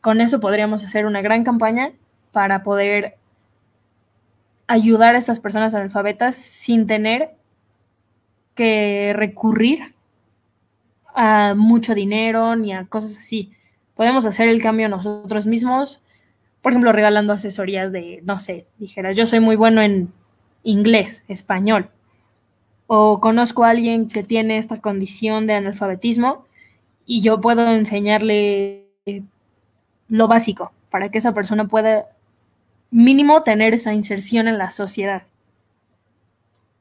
con 0.01 0.19
eso 0.19 0.41
podríamos 0.41 0.83
hacer 0.83 1.05
una 1.05 1.21
gran 1.21 1.45
campaña 1.45 1.93
para 2.33 2.61
poder 2.61 3.15
ayudar 4.67 5.15
a 5.15 5.17
estas 5.17 5.39
personas 5.39 5.73
analfabetas 5.73 6.35
sin 6.35 6.85
tener 6.85 7.29
que 8.53 9.13
recurrir 9.15 9.95
a 11.15 11.53
mucho 11.55 11.95
dinero 11.95 12.57
ni 12.57 12.73
a 12.73 12.85
cosas 12.87 13.17
así. 13.17 13.53
Podemos 13.95 14.25
hacer 14.25 14.49
el 14.49 14.61
cambio 14.61 14.89
nosotros 14.89 15.45
mismos, 15.45 16.01
por 16.61 16.73
ejemplo, 16.73 16.91
regalando 16.91 17.31
asesorías 17.31 17.93
de, 17.93 18.19
no 18.25 18.39
sé, 18.39 18.65
dijeras, 18.77 19.15
yo 19.15 19.25
soy 19.25 19.39
muy 19.39 19.55
bueno 19.55 19.81
en 19.81 20.11
inglés, 20.63 21.23
español, 21.29 21.89
o 22.95 23.19
conozco 23.19 23.63
a 23.63 23.71
alguien 23.71 24.07
que 24.07 24.21
tiene 24.21 24.57
esta 24.57 24.79
condición 24.79 25.47
de 25.47 25.55
analfabetismo 25.55 26.45
y 27.07 27.23
yo 27.23 27.41
puedo 27.41 27.67
enseñarle 27.67 28.85
lo 30.09 30.27
básico 30.27 30.71
para 30.91 31.09
que 31.09 31.17
esa 31.17 31.33
persona 31.33 31.65
pueda 31.65 32.05
mínimo 32.91 33.41
tener 33.41 33.73
esa 33.73 33.95
inserción 33.95 34.47
en 34.47 34.59
la 34.59 34.69
sociedad. 34.69 35.23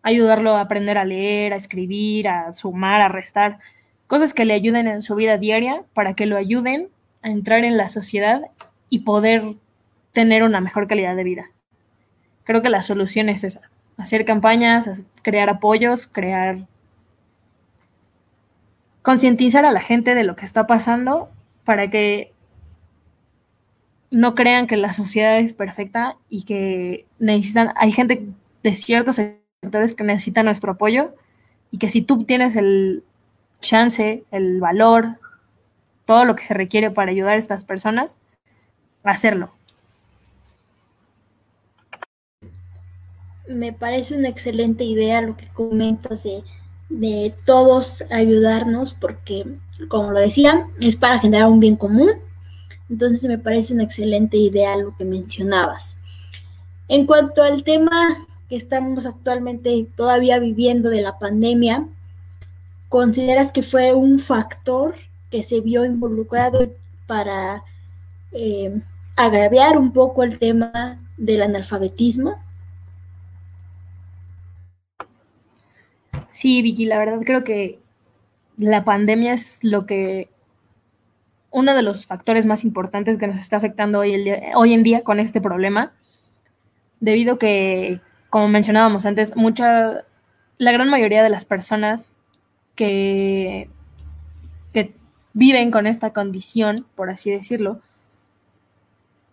Ayudarlo 0.02 0.54
a 0.54 0.60
aprender 0.60 0.98
a 0.98 1.06
leer, 1.06 1.54
a 1.54 1.56
escribir, 1.56 2.28
a 2.28 2.52
sumar, 2.52 3.00
a 3.00 3.08
restar, 3.08 3.58
cosas 4.06 4.34
que 4.34 4.44
le 4.44 4.52
ayuden 4.52 4.88
en 4.88 5.00
su 5.00 5.14
vida 5.14 5.38
diaria 5.38 5.82
para 5.94 6.12
que 6.12 6.26
lo 6.26 6.36
ayuden 6.36 6.90
a 7.22 7.30
entrar 7.30 7.64
en 7.64 7.78
la 7.78 7.88
sociedad 7.88 8.42
y 8.90 8.98
poder 8.98 9.54
tener 10.12 10.42
una 10.42 10.60
mejor 10.60 10.88
calidad 10.88 11.16
de 11.16 11.24
vida. 11.24 11.50
Creo 12.44 12.60
que 12.60 12.68
la 12.68 12.82
solución 12.82 13.30
es 13.30 13.44
esa 13.44 13.71
hacer 13.96 14.24
campañas, 14.24 15.04
crear 15.22 15.48
apoyos, 15.48 16.06
crear... 16.06 16.66
concientizar 19.02 19.64
a 19.64 19.72
la 19.72 19.80
gente 19.80 20.14
de 20.14 20.24
lo 20.24 20.36
que 20.36 20.44
está 20.44 20.66
pasando 20.66 21.30
para 21.64 21.90
que 21.90 22.32
no 24.10 24.34
crean 24.34 24.66
que 24.66 24.76
la 24.76 24.92
sociedad 24.92 25.38
es 25.38 25.54
perfecta 25.54 26.16
y 26.28 26.44
que 26.44 27.06
necesitan, 27.18 27.72
hay 27.76 27.92
gente 27.92 28.26
de 28.62 28.74
ciertos 28.74 29.16
sectores 29.16 29.94
que 29.94 30.04
necesitan 30.04 30.44
nuestro 30.44 30.72
apoyo 30.72 31.14
y 31.70 31.78
que 31.78 31.88
si 31.88 32.02
tú 32.02 32.24
tienes 32.24 32.54
el 32.54 33.04
chance, 33.60 34.24
el 34.30 34.60
valor, 34.60 35.18
todo 36.04 36.24
lo 36.24 36.36
que 36.36 36.44
se 36.44 36.52
requiere 36.52 36.90
para 36.90 37.10
ayudar 37.10 37.34
a 37.34 37.38
estas 37.38 37.64
personas, 37.64 38.16
hacerlo. 39.02 39.52
Me 43.48 43.72
parece 43.72 44.16
una 44.16 44.28
excelente 44.28 44.84
idea 44.84 45.20
lo 45.20 45.36
que 45.36 45.46
comentas 45.48 46.22
de, 46.24 47.34
todos 47.46 48.04
ayudarnos, 48.10 48.94
porque, 48.94 49.46
como 49.88 50.12
lo 50.12 50.20
decía, 50.20 50.68
es 50.80 50.96
para 50.96 51.18
generar 51.18 51.48
un 51.48 51.58
bien 51.58 51.76
común. 51.76 52.10
Entonces 52.90 53.24
me 53.24 53.38
parece 53.38 53.72
una 53.72 53.84
excelente 53.84 54.36
idea 54.36 54.76
lo 54.76 54.94
que 54.96 55.04
mencionabas. 55.04 55.98
En 56.88 57.06
cuanto 57.06 57.42
al 57.42 57.64
tema 57.64 58.26
que 58.50 58.56
estamos 58.56 59.06
actualmente 59.06 59.86
todavía 59.96 60.38
viviendo 60.38 60.90
de 60.90 61.00
la 61.00 61.18
pandemia, 61.18 61.86
¿consideras 62.90 63.50
que 63.50 63.62
fue 63.62 63.94
un 63.94 64.18
factor 64.18 64.96
que 65.30 65.42
se 65.42 65.60
vio 65.60 65.86
involucrado 65.86 66.70
para 67.06 67.64
eh, 68.32 68.82
agraviar 69.16 69.78
un 69.78 69.94
poco 69.94 70.22
el 70.22 70.38
tema 70.38 71.00
del 71.16 71.42
analfabetismo? 71.42 72.36
Sí, 76.32 76.62
Vicky, 76.62 76.86
la 76.86 76.98
verdad 76.98 77.20
creo 77.24 77.44
que 77.44 77.78
la 78.56 78.84
pandemia 78.84 79.32
es 79.32 79.62
lo 79.62 79.86
que 79.86 80.28
uno 81.50 81.74
de 81.74 81.82
los 81.82 82.06
factores 82.06 82.46
más 82.46 82.64
importantes 82.64 83.18
que 83.18 83.26
nos 83.26 83.38
está 83.38 83.58
afectando 83.58 84.00
hoy, 84.00 84.14
el 84.14 84.42
hoy 84.54 84.72
en 84.72 84.82
día 84.82 85.02
con 85.04 85.20
este 85.20 85.40
problema, 85.40 85.92
debido 87.00 87.38
que, 87.38 88.00
como 88.30 88.48
mencionábamos 88.48 89.06
antes, 89.06 89.36
mucha, 89.36 90.04
la 90.58 90.72
gran 90.72 90.88
mayoría 90.88 91.22
de 91.22 91.28
las 91.28 91.44
personas 91.44 92.18
que 92.74 93.68
viven 95.34 95.70
con 95.70 95.86
esta 95.86 96.12
condición, 96.12 96.86
por 96.94 97.10
así 97.10 97.30
decirlo, 97.30 97.80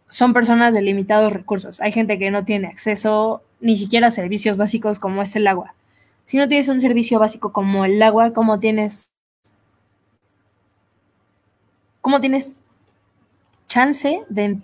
son 0.07 0.33
personas 0.33 0.73
de 0.73 0.81
limitados 0.81 1.33
recursos. 1.33 1.81
Hay 1.81 1.91
gente 1.91 2.17
que 2.17 2.31
no 2.31 2.45
tiene 2.45 2.67
acceso 2.67 3.43
ni 3.59 3.75
siquiera 3.75 4.07
a 4.07 4.12
servicios 4.12 4.57
básicos 4.57 4.99
como 4.99 5.21
es 5.21 5.35
el 5.35 5.47
agua. 5.47 5.75
Si 6.29 6.37
no 6.37 6.47
tienes 6.47 6.69
un 6.69 6.79
servicio 6.79 7.17
básico 7.17 7.51
como 7.51 7.85
el 7.85 7.99
agua, 8.03 8.33
¿cómo 8.33 8.59
tienes, 8.59 9.11
cómo 12.01 12.21
tienes 12.21 12.55
chance 13.67 14.21
de 14.29 14.59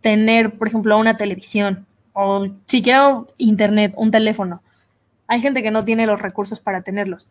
tener, 0.00 0.56
por 0.56 0.68
ejemplo, 0.68 0.96
una 0.96 1.16
televisión 1.16 1.86
o 2.12 2.46
siquiera 2.66 3.20
internet, 3.36 3.92
un 3.96 4.12
teléfono? 4.12 4.62
Hay 5.26 5.40
gente 5.40 5.64
que 5.64 5.72
no 5.72 5.84
tiene 5.84 6.06
los 6.06 6.22
recursos 6.22 6.60
para 6.60 6.82
tenerlos. 6.82 7.28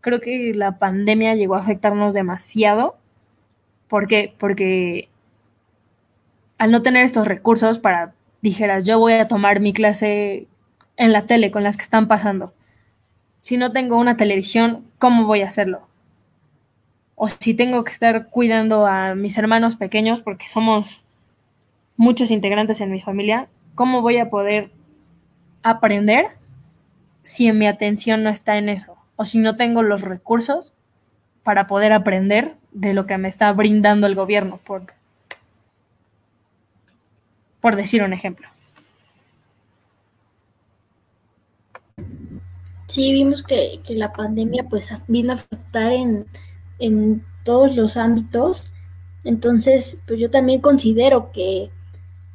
Creo 0.00 0.22
que 0.22 0.54
la 0.54 0.78
pandemia 0.78 1.34
llegó 1.34 1.56
a 1.56 1.60
afectarnos 1.60 2.14
demasiado. 2.14 2.96
¿Por 3.86 4.06
qué? 4.06 4.32
Porque 4.38 5.10
al 6.56 6.70
no 6.70 6.80
tener 6.80 7.04
estos 7.04 7.28
recursos 7.28 7.78
para, 7.78 8.14
dijeras, 8.40 8.86
yo 8.86 8.98
voy 8.98 9.12
a 9.12 9.28
tomar 9.28 9.60
mi 9.60 9.74
clase 9.74 10.48
en 10.96 11.12
la 11.12 11.26
tele 11.26 11.50
con 11.50 11.64
las 11.64 11.76
que 11.76 11.82
están 11.82 12.08
pasando. 12.08 12.54
Si 13.44 13.58
no 13.58 13.72
tengo 13.72 13.98
una 13.98 14.16
televisión, 14.16 14.86
¿cómo 14.98 15.26
voy 15.26 15.42
a 15.42 15.48
hacerlo? 15.48 15.86
O 17.14 17.28
si 17.28 17.52
tengo 17.52 17.84
que 17.84 17.92
estar 17.92 18.30
cuidando 18.30 18.86
a 18.86 19.14
mis 19.14 19.36
hermanos 19.36 19.76
pequeños, 19.76 20.22
porque 20.22 20.48
somos 20.48 21.02
muchos 21.98 22.30
integrantes 22.30 22.80
en 22.80 22.90
mi 22.90 23.02
familia, 23.02 23.48
¿cómo 23.74 24.00
voy 24.00 24.16
a 24.16 24.30
poder 24.30 24.70
aprender 25.62 26.28
si 27.22 27.52
mi 27.52 27.66
atención 27.66 28.22
no 28.22 28.30
está 28.30 28.56
en 28.56 28.70
eso? 28.70 28.96
O 29.16 29.26
si 29.26 29.36
no 29.36 29.58
tengo 29.58 29.82
los 29.82 30.00
recursos 30.00 30.72
para 31.42 31.66
poder 31.66 31.92
aprender 31.92 32.54
de 32.72 32.94
lo 32.94 33.04
que 33.04 33.18
me 33.18 33.28
está 33.28 33.52
brindando 33.52 34.06
el 34.06 34.14
gobierno, 34.14 34.58
por, 34.64 34.86
por 37.60 37.76
decir 37.76 38.02
un 38.02 38.14
ejemplo. 38.14 38.53
Sí, 42.94 43.12
vimos 43.12 43.42
que, 43.42 43.80
la 43.88 44.12
pandemia 44.12 44.68
pues 44.70 44.86
vino 45.08 45.32
a 45.32 45.34
afectar 45.34 45.90
en, 45.90 47.24
todos 47.42 47.74
los 47.74 47.96
ámbitos. 47.96 48.72
Entonces, 49.24 50.00
pues 50.06 50.20
yo 50.20 50.30
también 50.30 50.60
considero 50.60 51.32
que 51.32 51.70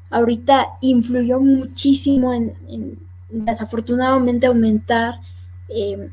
ahorita 0.09 0.67
influyó 0.81 1.39
muchísimo 1.39 2.33
en, 2.33 2.99
desafortunadamente 3.29 4.47
aumentar 4.47 5.21
em, 5.69 6.11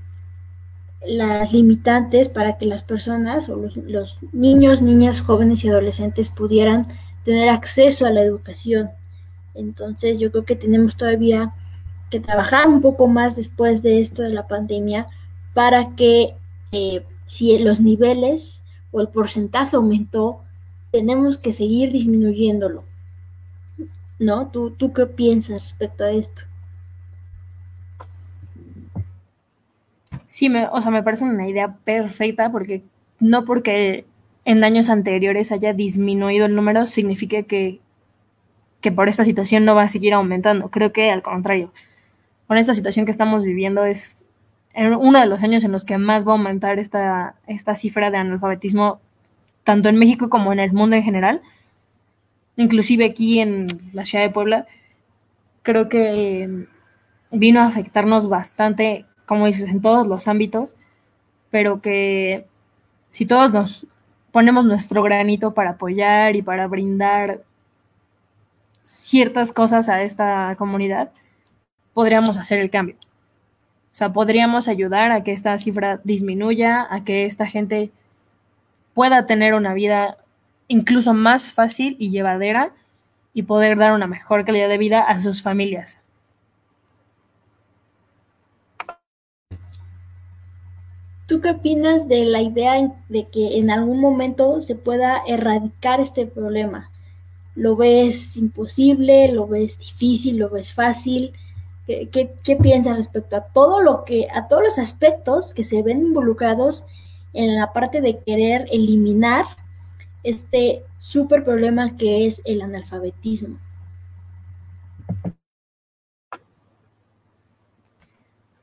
las 1.04 1.52
limitantes 1.52 2.28
para 2.28 2.56
que 2.56 2.66
las 2.66 2.84
personas 2.84 3.48
o 3.48 3.56
los, 3.56 4.18
niños, 4.30 4.80
niñas, 4.80 5.20
jóvenes 5.20 5.64
y 5.64 5.70
adolescentes 5.70 6.28
pudieran 6.28 6.86
tener 7.24 7.48
acceso 7.48 8.06
a 8.06 8.10
la 8.10 8.22
educación. 8.22 8.90
Entonces 9.54 10.20
yo 10.20 10.30
creo 10.30 10.44
que 10.44 10.54
tenemos 10.54 10.96
todavía 10.96 11.52
que 12.10 12.20
trabajar 12.20 12.68
un 12.68 12.80
poco 12.80 13.08
más 13.08 13.36
después 13.36 13.82
de 13.82 14.00
esto 14.00 14.22
de 14.22 14.30
la 14.30 14.46
pandemia 14.46 15.06
para 15.54 15.94
que 15.96 16.34
eh, 16.72 17.04
si 17.26 17.58
los 17.58 17.80
niveles 17.80 18.62
o 18.92 19.00
el 19.00 19.08
porcentaje 19.08 19.76
aumentó, 19.76 20.40
tenemos 20.92 21.38
que 21.38 21.52
seguir 21.52 21.92
disminuyéndolo. 21.92 22.84
¿No? 24.18 24.48
¿Tú, 24.48 24.70
tú 24.70 24.92
qué 24.92 25.06
piensas 25.06 25.62
respecto 25.62 26.04
a 26.04 26.10
esto? 26.10 26.42
Sí, 30.26 30.48
me, 30.48 30.66
o 30.68 30.80
sea, 30.80 30.90
me 30.90 31.02
parece 31.02 31.24
una 31.24 31.48
idea 31.48 31.76
perfecta 31.84 32.50
porque 32.50 32.82
no 33.20 33.44
porque 33.44 34.06
en 34.44 34.64
años 34.64 34.88
anteriores 34.88 35.52
haya 35.52 35.72
disminuido 35.72 36.46
el 36.46 36.54
número 36.54 36.86
significa 36.86 37.42
que 37.42 37.80
que 38.80 38.92
por 38.92 39.08
esta 39.08 39.24
situación 39.24 39.64
no 39.64 39.74
va 39.74 39.82
a 39.82 39.88
seguir 39.88 40.14
aumentando. 40.14 40.70
Creo 40.70 40.92
que 40.92 41.10
al 41.10 41.22
contrario, 41.22 41.72
con 42.46 42.58
esta 42.58 42.74
situación 42.74 43.04
que 43.04 43.12
estamos 43.12 43.44
viviendo 43.44 43.84
es 43.84 44.24
uno 44.76 45.18
de 45.18 45.26
los 45.26 45.42
años 45.42 45.64
en 45.64 45.72
los 45.72 45.84
que 45.84 45.96
más 45.96 46.26
va 46.26 46.32
a 46.32 46.36
aumentar 46.36 46.78
esta, 46.78 47.36
esta 47.46 47.74
cifra 47.74 48.10
de 48.10 48.18
analfabetismo, 48.18 49.00
tanto 49.64 49.88
en 49.88 49.96
México 49.96 50.28
como 50.28 50.52
en 50.52 50.60
el 50.60 50.72
mundo 50.72 50.96
en 50.96 51.02
general. 51.02 51.40
Inclusive 52.56 53.06
aquí 53.06 53.40
en 53.40 53.68
la 53.92 54.04
ciudad 54.04 54.24
de 54.24 54.30
Puebla, 54.30 54.66
creo 55.62 55.88
que 55.88 56.66
vino 57.30 57.60
a 57.60 57.66
afectarnos 57.66 58.28
bastante, 58.28 59.06
como 59.24 59.46
dices, 59.46 59.68
en 59.68 59.80
todos 59.80 60.06
los 60.06 60.28
ámbitos, 60.28 60.76
pero 61.50 61.80
que 61.80 62.46
si 63.10 63.24
todos 63.24 63.52
nos 63.52 63.86
ponemos 64.30 64.66
nuestro 64.66 65.02
granito 65.02 65.54
para 65.54 65.70
apoyar 65.70 66.36
y 66.36 66.42
para 66.42 66.66
brindar 66.66 67.40
ciertas 68.84 69.52
cosas 69.52 69.88
a 69.88 70.02
esta 70.02 70.54
comunidad, 70.58 71.10
podríamos 71.96 72.36
hacer 72.36 72.58
el 72.58 72.68
cambio. 72.68 72.94
O 73.90 73.94
sea, 73.94 74.12
podríamos 74.12 74.68
ayudar 74.68 75.12
a 75.12 75.24
que 75.24 75.32
esta 75.32 75.56
cifra 75.56 75.98
disminuya, 76.04 76.86
a 76.90 77.04
que 77.04 77.24
esta 77.24 77.46
gente 77.46 77.90
pueda 78.92 79.24
tener 79.24 79.54
una 79.54 79.72
vida 79.72 80.18
incluso 80.68 81.14
más 81.14 81.52
fácil 81.52 81.96
y 81.98 82.10
llevadera 82.10 82.74
y 83.32 83.44
poder 83.44 83.78
dar 83.78 83.94
una 83.94 84.06
mejor 84.06 84.44
calidad 84.44 84.68
de 84.68 84.76
vida 84.76 85.00
a 85.00 85.20
sus 85.20 85.40
familias. 85.40 85.98
¿Tú 91.26 91.40
qué 91.40 91.52
opinas 91.52 92.08
de 92.08 92.26
la 92.26 92.42
idea 92.42 92.92
de 93.08 93.26
que 93.28 93.58
en 93.58 93.70
algún 93.70 94.02
momento 94.02 94.60
se 94.60 94.74
pueda 94.74 95.22
erradicar 95.26 96.00
este 96.00 96.26
problema? 96.26 96.90
lo 97.56 97.74
ves 97.74 98.36
imposible, 98.36 99.32
lo 99.32 99.48
ves 99.48 99.78
difícil, 99.78 100.36
lo 100.36 100.50
ves 100.50 100.72
fácil. 100.72 101.32
¿Qué, 101.86 102.08
qué, 102.42 102.58
respecto 102.96 103.36
a 103.36 103.44
todo 103.44 103.80
lo 103.80 104.04
que, 104.04 104.26
a 104.34 104.48
todos 104.48 104.64
los 104.64 104.78
aspectos 104.78 105.54
que 105.54 105.62
se 105.62 105.82
ven 105.82 106.00
involucrados 106.00 106.84
en 107.32 107.54
la 107.54 107.72
parte 107.72 108.00
de 108.00 108.18
querer 108.18 108.66
eliminar 108.72 109.44
este 110.24 110.82
súper 110.98 111.44
problema 111.44 111.96
que 111.96 112.26
es 112.26 112.42
el 112.44 112.62
analfabetismo? 112.62 113.58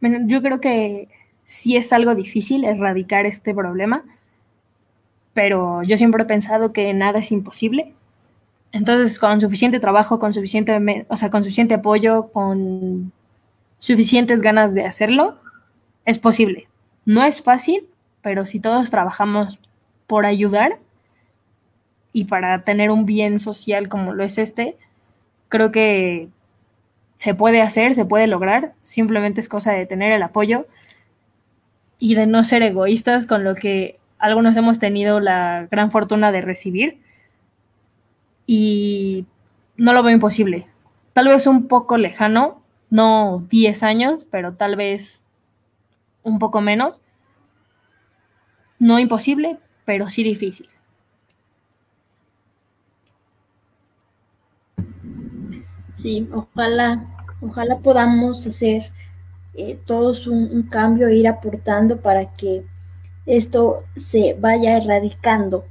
Bueno, 0.02 0.28
yo 0.28 0.42
creo 0.42 0.60
que 0.60 1.08
sí 1.46 1.78
es 1.78 1.94
algo 1.94 2.16
difícil 2.16 2.66
erradicar 2.66 3.26
este 3.26 3.56
problema, 3.56 4.04
pero 5.34 5.82
yo 5.84 5.96
siempre 5.96 6.24
he 6.24 6.26
pensado 6.26 6.74
que 6.74 6.94
nada 6.94 7.20
es 7.20 7.32
imposible 7.32 7.94
entonces, 8.74 9.20
con 9.20 9.40
suficiente 9.40 9.80
trabajo, 9.80 10.18
con 10.18 10.34
suficiente, 10.34 11.06
o 11.08 11.16
sea, 11.16 11.30
con 11.30 11.44
suficiente 11.44 11.76
apoyo, 11.76 12.32
con 12.32 13.14
suficientes 13.78 14.42
ganas 14.42 14.74
de 14.74 14.84
hacerlo, 14.84 15.38
es 16.06 16.18
posible. 16.18 16.68
No 17.06 17.24
es 17.24 17.44
fácil, 17.44 17.88
pero 18.24 18.48
si 18.48 18.60
todos 18.60 18.90
trabajamos 18.90 19.60
por 20.08 20.26
ayudar 20.26 20.80
y 22.14 22.26
para 22.26 22.64
tener 22.64 22.90
un 22.90 23.06
bien 23.06 23.38
social 23.38 23.90
como 23.90 24.14
lo 24.14 24.24
es 24.24 24.40
este, 24.40 24.76
creo 25.50 25.72
que 25.72 26.30
se 27.18 27.36
puede 27.36 27.62
hacer, 27.62 27.94
se 27.94 28.06
puede 28.06 28.26
lograr, 28.26 28.74
simplemente 28.82 29.40
es 29.40 29.50
cosa 29.50 29.72
de 29.72 29.86
tener 29.86 30.12
el 30.12 30.24
apoyo 30.24 30.66
y 32.00 32.16
de 32.16 32.26
no 32.26 32.44
ser 32.44 32.64
egoístas 32.64 33.28
con 33.28 33.44
lo 33.44 33.54
que 33.54 34.00
algunos 34.18 34.58
hemos 34.58 34.80
tenido 34.80 35.20
la 35.20 35.68
gran 35.70 35.92
fortuna 35.92 36.32
de 36.32 36.42
recibir 36.42 37.03
y 38.46 39.26
no 39.78 39.94
lo 39.94 40.04
veo 40.04 40.14
imposible. 40.14 40.68
Tal 41.14 41.28
vez 41.28 41.48
un 41.48 41.68
poco 41.68 41.98
lejano, 41.98 42.62
no 42.90 43.46
10 43.50 43.84
años, 43.84 44.26
pero 44.30 44.54
tal 44.54 44.76
vez 44.76 45.24
un 46.24 46.40
poco 46.40 46.62
menos. 46.62 47.02
No 48.80 49.00
imposible, 49.00 49.60
pero 49.86 50.10
sí 50.10 50.24
difícil. 50.24 50.68
Sí, 55.96 56.28
ojalá, 56.34 57.06
ojalá 57.42 57.78
podamos 57.80 58.46
hacer 58.46 58.92
eh, 59.54 59.80
todos 59.86 60.28
un, 60.28 60.50
un, 60.52 60.64
cambio 60.64 61.10
ir 61.10 61.28
aportando 61.28 62.02
para 62.02 62.34
que 62.34 62.66
esto 63.26 63.84
se 63.96 64.34
vaya 64.34 64.78
erradicando. 64.78 65.66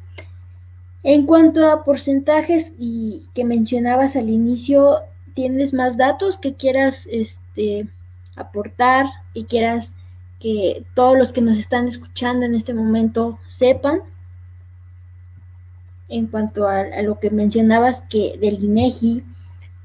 En 1.04 1.26
cuanto 1.26 1.66
a 1.66 1.82
porcentajes 1.82 2.72
y 2.78 3.28
que 3.34 3.44
mencionabas 3.44 4.14
al 4.14 4.30
inicio, 4.30 5.00
¿tienes 5.34 5.72
más 5.72 5.96
datos 5.96 6.38
que 6.38 6.54
quieras 6.54 7.08
este, 7.10 7.88
aportar 8.36 9.06
y 9.34 9.44
quieras 9.44 9.96
que 10.38 10.84
todos 10.94 11.18
los 11.18 11.32
que 11.32 11.40
nos 11.40 11.56
están 11.56 11.88
escuchando 11.88 12.46
en 12.46 12.54
este 12.54 12.72
momento 12.72 13.40
sepan? 13.46 14.00
En 16.08 16.26
cuanto 16.26 16.68
a, 16.68 16.84
lo 17.02 17.18
que 17.18 17.30
mencionabas 17.30 18.02
que 18.02 18.38
del 18.40 18.62
INEGI, 18.62 19.24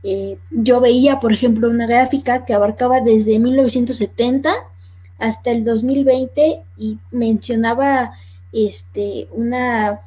eh, 0.04 0.38
yo 0.52 0.80
veía, 0.82 1.20
por 1.20 1.34
ejemplo, 1.34 1.70
una 1.70 1.88
gráfica 1.88 2.46
que 2.46 2.54
abarcaba 2.54 3.02
desde 3.02 3.40
1970 3.40 4.54
hasta 5.18 5.50
el 5.50 5.64
2020 5.64 6.62
y 6.78 7.00
mencionaba 7.12 8.14
este, 8.52 9.28
una, 9.32 10.02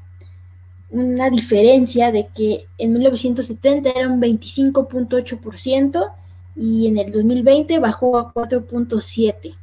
una 0.90 1.30
diferencia 1.30 2.10
de 2.10 2.28
que 2.34 2.66
en 2.78 2.92
1970 2.92 3.90
era 3.90 4.08
un 4.08 4.20
25.8% 4.20 6.12
y 6.56 6.88
en 6.88 6.98
el 6.98 7.12
2020 7.12 7.78
bajó 7.78 8.18
a 8.18 8.32
4.7%. 8.34 9.56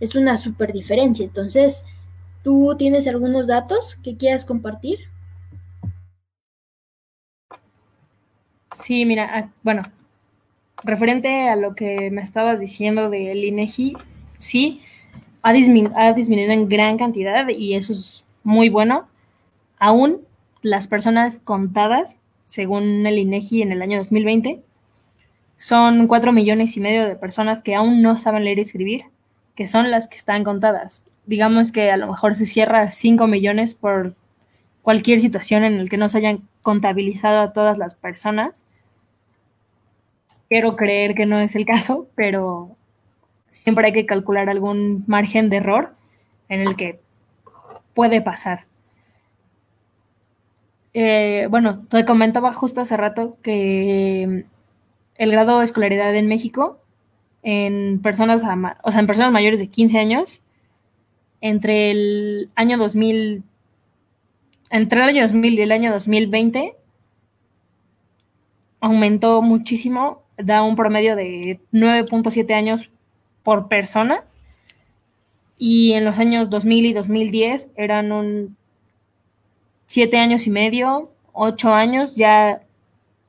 Es 0.00 0.14
una 0.14 0.36
super 0.36 0.72
diferencia. 0.72 1.24
Entonces, 1.24 1.84
¿tú 2.42 2.74
tienes 2.78 3.06
algunos 3.06 3.46
datos 3.46 3.96
que 4.02 4.16
quieras 4.16 4.44
compartir? 4.44 4.98
Sí, 8.74 9.04
mira, 9.04 9.52
bueno, 9.62 9.82
referente 10.82 11.48
a 11.48 11.56
lo 11.56 11.74
que 11.74 12.10
me 12.10 12.22
estabas 12.22 12.58
diciendo 12.58 13.08
del 13.08 13.44
INEGI, 13.44 13.96
sí, 14.38 14.80
ha, 15.42 15.50
ha 15.50 16.12
disminuido 16.12 16.52
en 16.52 16.68
gran 16.68 16.98
cantidad 16.98 17.48
y 17.48 17.74
eso 17.74 17.92
es 17.92 18.26
muy 18.42 18.68
bueno. 18.68 19.06
Aún 19.78 20.22
las 20.64 20.88
personas 20.88 21.38
contadas, 21.38 22.16
según 22.44 23.06
el 23.06 23.18
INEGI 23.18 23.60
en 23.60 23.70
el 23.70 23.82
año 23.82 23.98
2020, 23.98 24.62
son 25.58 26.06
cuatro 26.06 26.32
millones 26.32 26.74
y 26.78 26.80
medio 26.80 27.06
de 27.06 27.16
personas 27.16 27.62
que 27.62 27.74
aún 27.74 28.00
no 28.00 28.16
saben 28.16 28.44
leer 28.44 28.58
y 28.58 28.62
escribir, 28.62 29.02
que 29.54 29.66
son 29.66 29.90
las 29.90 30.08
que 30.08 30.16
están 30.16 30.42
contadas. 30.42 31.04
Digamos 31.26 31.70
que 31.70 31.90
a 31.90 31.98
lo 31.98 32.06
mejor 32.06 32.34
se 32.34 32.46
cierra 32.46 32.90
5 32.90 33.26
millones 33.26 33.74
por 33.74 34.14
cualquier 34.80 35.20
situación 35.20 35.64
en 35.64 35.82
la 35.82 35.84
que 35.84 35.98
no 35.98 36.08
se 36.08 36.16
hayan 36.16 36.48
contabilizado 36.62 37.42
a 37.42 37.52
todas 37.52 37.76
las 37.76 37.94
personas. 37.94 38.66
Quiero 40.48 40.76
creer 40.76 41.14
que 41.14 41.26
no 41.26 41.38
es 41.40 41.56
el 41.56 41.66
caso, 41.66 42.08
pero 42.14 42.74
siempre 43.48 43.88
hay 43.88 43.92
que 43.92 44.06
calcular 44.06 44.48
algún 44.48 45.04
margen 45.06 45.50
de 45.50 45.58
error 45.58 45.94
en 46.48 46.62
el 46.62 46.74
que 46.74 47.00
puede 47.92 48.22
pasar. 48.22 48.64
Eh, 50.94 51.48
bueno, 51.50 51.84
te 51.88 52.04
comentaba 52.04 52.52
justo 52.52 52.80
hace 52.80 52.96
rato 52.96 53.36
que 53.42 54.46
el 55.16 55.30
grado 55.32 55.58
de 55.58 55.64
escolaridad 55.64 56.14
en 56.14 56.28
México 56.28 56.80
en 57.44 58.00
personas, 58.00 58.42
o 58.82 58.90
sea, 58.90 59.00
en 59.00 59.06
personas 59.06 59.30
mayores 59.30 59.60
de 59.60 59.68
15 59.68 59.98
años, 59.98 60.40
entre 61.42 61.90
el 61.90 62.50
año 62.56 62.78
2000, 62.78 63.42
entre 64.70 65.02
el 65.02 65.08
año 65.08 65.22
2000 65.22 65.58
y 65.58 65.62
el 65.62 65.72
año 65.72 65.92
2020, 65.92 66.74
aumentó 68.80 69.42
muchísimo, 69.42 70.22
da 70.38 70.62
un 70.62 70.74
promedio 70.74 71.16
de 71.16 71.60
9.7 71.70 72.54
años 72.54 72.90
por 73.42 73.68
persona, 73.68 74.24
y 75.58 75.92
en 75.92 76.06
los 76.06 76.18
años 76.18 76.48
2000 76.48 76.86
y 76.86 76.92
2010 76.94 77.70
eran 77.76 78.10
un 78.10 78.56
7 79.94 80.18
años 80.18 80.48
y 80.48 80.50
medio, 80.50 81.12
8 81.34 81.72
años, 81.72 82.16
ya 82.16 82.62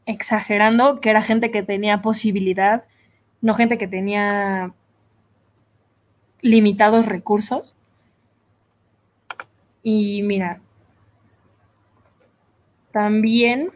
exagerando, 0.07 0.99
que 0.99 1.11
era 1.11 1.21
gente 1.21 1.51
que 1.51 1.61
tenía 1.61 2.01
posibilidad, 2.01 2.85
no 3.39 3.53
gente 3.53 3.77
que 3.77 3.87
tenía 3.87 4.73
limitados 6.41 7.05
recursos. 7.05 7.75
Y 9.83 10.23
mira, 10.23 10.59
también, 12.91 13.69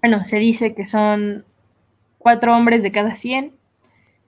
bueno, 0.00 0.24
se 0.24 0.38
dice 0.38 0.74
que 0.74 0.86
son 0.86 1.44
cuatro 2.18 2.56
hombres 2.56 2.82
de 2.82 2.90
cada 2.90 3.14
100 3.14 3.52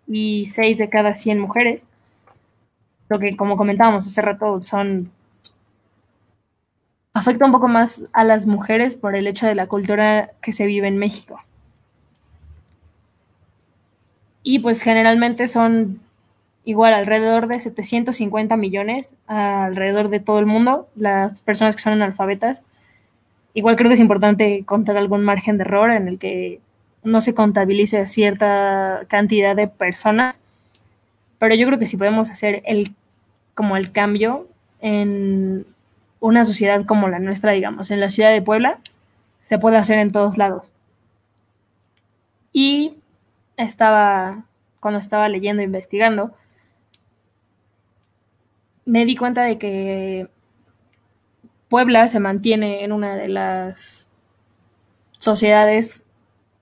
y 0.07 0.47
seis 0.47 0.79
de 0.79 0.89
cada 0.89 1.15
100 1.15 1.41
mujeres. 1.41 1.87
Lo 3.09 3.19
que, 3.19 3.37
como 3.37 3.57
comentábamos 3.57 4.07
hace 4.07 4.23
rato, 4.23 4.63
son 4.63 5.11
afecta 7.15 7.47
un 7.47 7.53
poco 7.53 7.69
más 7.69 8.03
a 8.13 8.25
las 8.25 8.47
mujeres 8.47 8.97
por 8.97 9.15
el 9.15 9.29
hecho 9.29 9.47
de 9.47 9.55
la 9.55 9.69
cultura 9.69 10.33
que 10.43 10.53
se 10.53 10.67
vive 10.67 10.89
en 10.89 10.99
México. 10.99 11.41
Y 14.43 14.59
pues 14.59 14.83
generalmente 14.83 15.49
son 15.49 16.01
igual 16.65 16.93
alrededor 16.93 17.47
de 17.47 17.61
750 17.61 18.57
millones 18.57 19.15
alrededor 19.27 20.09
de 20.09 20.21
todo 20.21 20.39
el 20.41 20.47
mundo, 20.47 20.89
las 20.97 21.41
personas 21.43 21.77
que 21.77 21.83
son 21.83 21.95
analfabetas. 21.95 22.63
Igual 23.55 23.77
creo 23.77 23.89
que 23.89 23.95
es 23.95 24.01
importante 24.01 24.65
contar 24.65 24.97
algún 24.97 25.23
margen 25.23 25.57
de 25.57 25.63
error 25.63 25.93
en 25.93 26.09
el 26.09 26.19
que 26.19 26.61
no 27.05 27.21
se 27.21 27.35
contabilice 27.35 28.07
cierta 28.07 29.03
cantidad 29.09 29.55
de 29.55 29.69
personas, 29.69 30.41
pero 31.39 31.55
yo 31.55 31.67
creo 31.67 31.79
que 31.79 31.87
si 31.87 31.97
podemos 31.97 32.31
hacer 32.31 32.63
el 32.67 32.93
como 33.55 33.77
el 33.77 33.93
cambio 33.93 34.49
en 34.81 35.65
una 36.25 36.47
sociedad 36.47 36.87
como 36.87 37.09
la 37.09 37.19
nuestra, 37.19 37.53
digamos, 37.53 37.91
en 37.91 38.01
la 38.01 38.09
ciudad 38.09 38.33
de 38.33 38.41
Puebla, 38.41 38.79
se 39.43 39.59
puede 39.59 39.77
hacer 39.77 39.99
en 39.99 40.11
todos 40.11 40.39
lados. 40.39 40.73
Y 42.51 42.97
estaba, 43.59 44.47
cuando 44.81 45.01
estaba 45.01 45.29
leyendo 45.29 45.63
investigando, 45.63 46.35
me 48.87 49.05
di 49.05 49.17
cuenta 49.17 49.43
de 49.43 49.59
que 49.59 50.29
Puebla 51.69 52.09
se 52.09 52.21
mantiene 52.21 52.85
en 52.85 52.93
una 52.93 53.17
de 53.17 53.29
las 53.29 54.09
sociedades, 55.19 56.07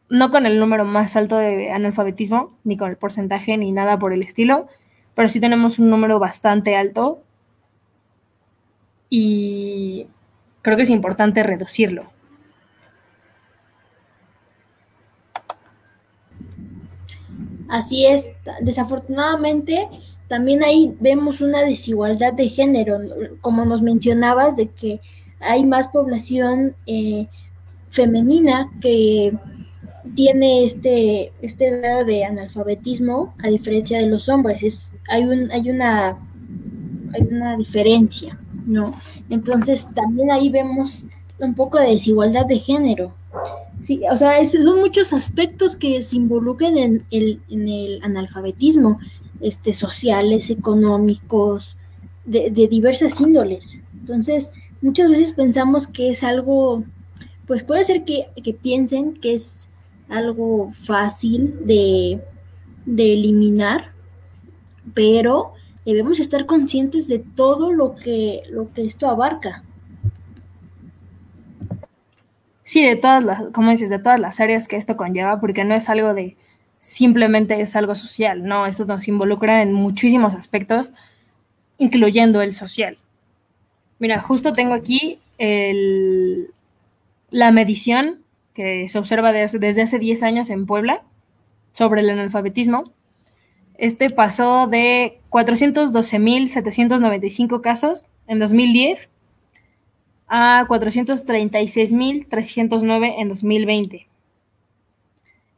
no 0.08 0.32
con 0.32 0.44
el 0.44 0.58
número 0.58 0.84
más 0.84 1.14
alto 1.14 1.36
de 1.36 1.70
analfabetismo, 1.70 2.52
ni 2.64 2.76
con 2.76 2.90
el 2.90 2.96
porcentaje, 2.96 3.56
ni 3.56 3.70
nada 3.70 3.96
por 3.96 4.12
el 4.12 4.24
estilo, 4.24 4.66
pero 5.14 5.28
sí 5.28 5.38
tenemos 5.38 5.78
un 5.78 5.88
número 5.88 6.18
bastante 6.18 6.74
alto 6.74 7.22
y 9.14 10.06
creo 10.62 10.78
que 10.78 10.84
es 10.84 10.90
importante 10.90 11.42
reducirlo. 11.42 12.10
Así 17.68 18.06
es, 18.06 18.32
desafortunadamente 18.62 19.86
también 20.28 20.64
ahí 20.64 20.96
vemos 20.98 21.42
una 21.42 21.62
desigualdad 21.62 22.32
de 22.32 22.48
género, 22.48 23.00
como 23.42 23.66
nos 23.66 23.82
mencionabas, 23.82 24.56
de 24.56 24.68
que 24.68 25.02
hay 25.40 25.62
más 25.62 25.88
población 25.88 26.74
eh, 26.86 27.28
femenina 27.90 28.72
que 28.80 29.36
tiene 30.14 30.64
este, 30.64 31.34
este 31.42 31.80
grado 31.80 32.06
de 32.06 32.24
analfabetismo 32.24 33.34
a 33.44 33.48
diferencia 33.48 33.98
de 33.98 34.06
los 34.06 34.30
hombres. 34.30 34.62
Es, 34.62 34.94
hay, 35.10 35.24
un, 35.24 35.50
hay, 35.50 35.68
una, 35.68 36.16
hay 37.12 37.28
una 37.30 37.58
diferencia. 37.58 38.38
¿No? 38.66 38.94
Entonces 39.30 39.88
también 39.94 40.30
ahí 40.30 40.48
vemos 40.48 41.04
un 41.38 41.54
poco 41.54 41.78
de 41.78 41.88
desigualdad 41.90 42.46
de 42.46 42.58
género. 42.58 43.14
Sí, 43.84 44.00
o 44.10 44.16
sea, 44.16 44.44
son 44.44 44.80
muchos 44.80 45.12
aspectos 45.12 45.74
que 45.74 46.02
se 46.02 46.16
involucran 46.16 46.76
en 46.78 47.04
el, 47.10 47.40
en 47.48 47.68
el 47.68 48.00
analfabetismo, 48.02 49.00
este, 49.40 49.72
sociales, 49.72 50.50
económicos, 50.50 51.76
de, 52.24 52.50
diversas 52.50 53.20
índoles. 53.20 53.80
Entonces, 53.92 54.50
muchas 54.80 55.08
veces 55.08 55.32
pensamos 55.32 55.86
que 55.88 56.10
es 56.10 56.22
algo, 56.22 56.84
pues 57.46 57.64
puede 57.64 57.82
ser 57.84 58.04
que, 58.04 58.28
que 58.42 58.54
piensen 58.54 59.14
que 59.14 59.34
es 59.34 59.68
algo 60.08 60.70
fácil 60.70 61.58
de, 61.64 62.20
de 62.86 63.12
eliminar, 63.14 63.90
pero 64.94 65.54
debemos 65.84 66.20
estar 66.20 66.46
conscientes 66.46 67.08
de 67.08 67.18
todo 67.18 67.72
lo 67.72 67.96
que, 67.96 68.42
lo 68.50 68.72
que 68.72 68.82
esto 68.82 69.08
abarca. 69.08 69.64
Sí, 72.62 72.84
de 72.84 72.96
todas 72.96 73.24
las, 73.24 73.42
como 73.50 73.70
dices, 73.70 73.90
de 73.90 73.98
todas 73.98 74.20
las 74.20 74.40
áreas 74.40 74.68
que 74.68 74.76
esto 74.76 74.96
conlleva, 74.96 75.40
porque 75.40 75.64
no 75.64 75.74
es 75.74 75.88
algo 75.88 76.14
de 76.14 76.36
simplemente 76.78 77.60
es 77.60 77.76
algo 77.76 77.94
social, 77.94 78.44
no, 78.44 78.66
esto 78.66 78.84
nos 78.86 79.06
involucra 79.06 79.62
en 79.62 79.72
muchísimos 79.72 80.34
aspectos, 80.34 80.92
incluyendo 81.78 82.42
el 82.42 82.54
social. 82.54 82.98
Mira, 84.00 84.20
justo 84.20 84.52
tengo 84.52 84.74
aquí 84.74 85.20
el, 85.38 86.48
la 87.30 87.52
medición 87.52 88.22
que 88.52 88.88
se 88.88 88.98
observa 88.98 89.32
desde, 89.32 89.60
desde 89.60 89.82
hace 89.82 89.98
10 89.98 90.22
años 90.24 90.50
en 90.50 90.66
Puebla 90.66 91.02
sobre 91.72 92.00
el 92.00 92.10
analfabetismo 92.10 92.84
este 93.82 94.08
pasó 94.10 94.66
de 94.68 95.18
412.795 95.30 97.60
casos 97.60 98.06
en 98.28 98.38
2010 98.38 99.10
a 100.28 100.64
436.309 100.68 103.14
en 103.18 103.28
2020. 103.28 104.06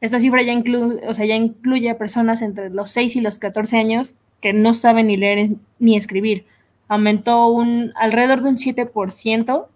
Esta 0.01 0.19
cifra 0.19 0.41
ya, 0.41 0.59
o 1.07 1.13
sea, 1.13 1.27
ya 1.27 1.35
incluye 1.35 1.91
a 1.91 1.99
personas 1.99 2.41
entre 2.41 2.71
los 2.71 2.89
6 2.89 3.17
y 3.17 3.21
los 3.21 3.37
14 3.37 3.77
años 3.77 4.15
que 4.41 4.53
no 4.53 4.73
saben 4.73 5.05
ni 5.05 5.17
leer 5.17 5.51
ni 5.77 5.95
escribir. 5.95 6.47
Aumentó 6.87 7.49
un, 7.49 7.93
alrededor 7.95 8.41
de 8.41 8.49
un 8.49 8.57
7% 8.57 9.67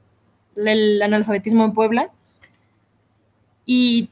el 0.55 1.01
analfabetismo 1.03 1.65
en 1.65 1.73
Puebla. 1.73 2.09
Y 3.67 4.09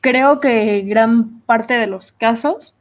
creo 0.00 0.40
que 0.40 0.80
gran 0.80 1.42
parte 1.42 1.74
de 1.74 1.86
los 1.86 2.12
casos 2.12 2.74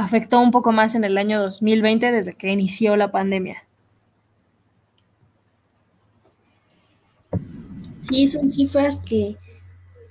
afectó 0.00 0.40
un 0.40 0.50
poco 0.50 0.72
más 0.72 0.94
en 0.94 1.04
el 1.04 1.18
año 1.18 1.42
2020 1.42 2.10
desde 2.10 2.34
que 2.34 2.50
inició 2.50 2.96
la 2.96 3.12
pandemia. 3.12 3.64
Sí, 8.00 8.26
son 8.28 8.50
cifras 8.50 8.96
que, 8.96 9.36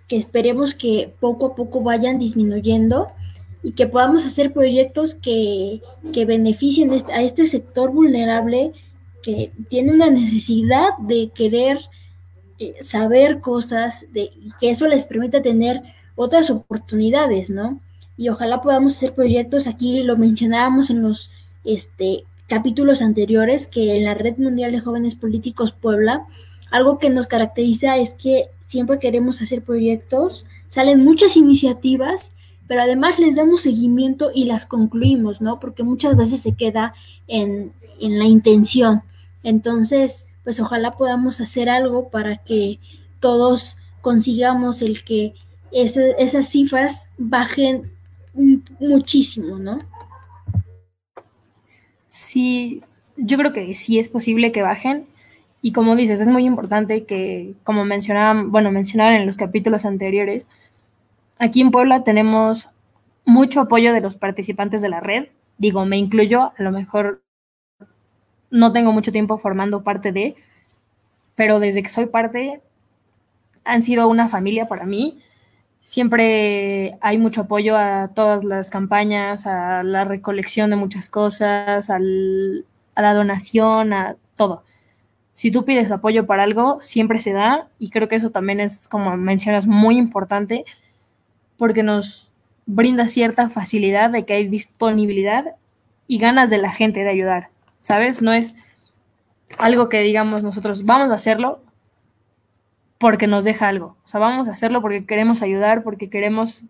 esperemos 0.09 0.75
que 0.75 1.13
poco 1.19 1.47
a 1.47 1.55
poco 1.55 1.81
vayan 1.81 2.19
disminuyendo 2.19 3.07
y 3.63 3.71
que 3.71 3.87
podamos 3.87 4.25
hacer 4.25 4.53
proyectos 4.53 5.15
que, 5.15 5.81
beneficien 6.13 6.91
a 7.11 7.21
este 7.23 7.47
sector 7.47 7.91
vulnerable 7.91 8.71
que 9.23 9.51
tiene 9.69 9.91
una 9.91 10.09
necesidad 10.09 10.97
de 10.99 11.31
querer 11.33 11.79
eh, 12.59 12.75
saber 12.81 13.41
cosas, 13.41 14.05
de 14.13 14.29
que 14.59 14.69
eso 14.69 14.87
les 14.87 15.03
permita 15.03 15.41
tener 15.41 15.81
otras 16.15 16.49
oportunidades, 16.51 17.49
¿no? 17.49 17.79
Y 18.19 18.27
ojalá 18.27 18.61
podamos 18.61 18.97
hacer 18.97 19.13
proyectos, 19.13 19.65
aquí 19.65 20.03
lo 20.03 20.17
mencionábamos 20.17 20.89
en 20.89 21.01
los 21.01 21.31
este, 21.63 22.25
capítulos 22.47 23.01
anteriores, 23.01 23.65
que 23.65 23.95
en 23.95 24.03
la 24.03 24.13
Red 24.13 24.39
Mundial 24.39 24.73
de 24.73 24.81
Jóvenes 24.81 25.15
Políticos 25.15 25.71
Puebla, 25.71 26.25
algo 26.69 26.99
que 26.99 27.09
nos 27.09 27.27
caracteriza 27.27 27.95
es 27.95 28.15
que 28.15 28.49
siempre 28.67 28.99
queremos 28.99 29.41
hacer 29.41 29.61
proyectos, 29.61 30.45
salen 30.67 31.01
muchas 31.01 31.37
iniciativas, 31.37 32.33
pero 32.67 32.81
además 32.81 33.19
les 33.19 33.37
damos 33.37 33.61
seguimiento 33.61 34.31
y 34.35 34.43
las 34.43 34.65
concluimos, 34.65 35.39
¿no? 35.39 35.61
Porque 35.61 35.83
muchas 35.83 36.17
veces 36.17 36.41
se 36.41 36.55
queda 36.55 36.93
en, 37.29 37.71
en 38.01 38.19
la 38.19 38.25
intención. 38.25 39.01
Entonces, 39.43 40.25
pues 40.43 40.59
ojalá 40.59 40.91
podamos 40.91 41.39
hacer 41.39 41.69
algo 41.69 42.09
para 42.09 42.35
que 42.35 42.79
todos 43.21 43.77
consigamos 44.01 44.81
el 44.81 45.05
que 45.05 45.35
esas 45.71 46.49
cifras 46.49 47.11
bajen 47.17 47.93
muchísimo, 48.79 49.57
¿no? 49.57 49.79
Sí, 52.09 52.83
yo 53.17 53.37
creo 53.37 53.53
que 53.53 53.75
sí 53.75 53.99
es 53.99 54.09
posible 54.09 54.51
que 54.51 54.61
bajen. 54.61 55.05
Y 55.61 55.73
como 55.73 55.95
dices, 55.95 56.21
es 56.21 56.29
muy 56.29 56.45
importante 56.45 57.05
que, 57.05 57.53
como 57.63 57.85
mencionaban, 57.85 58.51
bueno, 58.51 58.71
mencionaban 58.71 59.15
en 59.15 59.25
los 59.25 59.37
capítulos 59.37 59.85
anteriores, 59.85 60.47
aquí 61.37 61.61
en 61.61 61.71
Puebla 61.71 62.03
tenemos 62.03 62.69
mucho 63.25 63.61
apoyo 63.61 63.93
de 63.93 64.01
los 64.01 64.15
participantes 64.15 64.81
de 64.81 64.89
la 64.89 65.01
red. 65.01 65.27
Digo, 65.57 65.85
me 65.85 65.97
incluyo, 65.97 66.53
a 66.57 66.63
lo 66.63 66.71
mejor 66.71 67.21
no 68.51 68.71
tengo 68.71 68.91
mucho 68.93 69.11
tiempo 69.11 69.37
formando 69.37 69.83
parte 69.83 70.11
de, 70.11 70.35
pero 71.35 71.59
desde 71.59 71.83
que 71.83 71.89
soy 71.89 72.07
parte 72.07 72.61
han 73.63 73.83
sido 73.83 74.07
una 74.07 74.29
familia 74.29 74.67
para 74.67 74.85
mí 74.85 75.21
Siempre 75.79 76.97
hay 77.01 77.17
mucho 77.17 77.41
apoyo 77.41 77.75
a 77.75 78.09
todas 78.13 78.43
las 78.43 78.69
campañas, 78.69 79.47
a 79.47 79.81
la 79.83 80.03
recolección 80.03 80.69
de 80.69 80.75
muchas 80.75 81.09
cosas, 81.09 81.89
a 81.89 81.99
la 81.99 83.13
donación, 83.13 83.93
a 83.93 84.15
todo. 84.35 84.63
Si 85.33 85.51
tú 85.51 85.65
pides 85.65 85.89
apoyo 85.89 86.25
para 86.25 86.43
algo, 86.43 86.79
siempre 86.81 87.19
se 87.19 87.33
da 87.33 87.69
y 87.79 87.89
creo 87.89 88.07
que 88.07 88.17
eso 88.17 88.29
también 88.29 88.59
es, 88.59 88.87
como 88.87 89.15
mencionas, 89.15 89.67
muy 89.67 89.97
importante 89.97 90.65
porque 91.57 91.81
nos 91.81 92.29
brinda 92.65 93.07
cierta 93.07 93.49
facilidad 93.49 94.09
de 94.09 94.25
que 94.25 94.33
hay 94.33 94.47
disponibilidad 94.47 95.55
y 96.07 96.19
ganas 96.19 96.49
de 96.49 96.57
la 96.57 96.71
gente 96.71 97.03
de 97.03 97.09
ayudar, 97.09 97.49
¿sabes? 97.81 98.21
No 98.21 98.33
es 98.33 98.53
algo 99.57 99.89
que 99.89 100.01
digamos 100.01 100.43
nosotros 100.43 100.85
vamos 100.85 101.09
a 101.09 101.15
hacerlo, 101.15 101.61
porque 102.99 103.27
nos 103.27 103.45
deja 103.45 103.67
algo. 103.67 103.95
O 104.03 104.07
sea, 104.07 104.19
vamos 104.19 104.47
a 104.47 104.51
hacerlo 104.51 104.81
porque 104.81 105.05
queremos 105.05 105.41
ayudar, 105.41 105.83
porque 105.83 106.09
queremos 106.09 106.65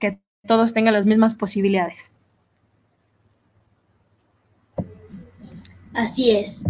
que 0.00 0.18
todos 0.46 0.74
tengan 0.74 0.92
las 0.92 1.06
mismas 1.06 1.34
posibilidades. 1.34 2.10
Así 5.94 6.32
es. 6.32 6.64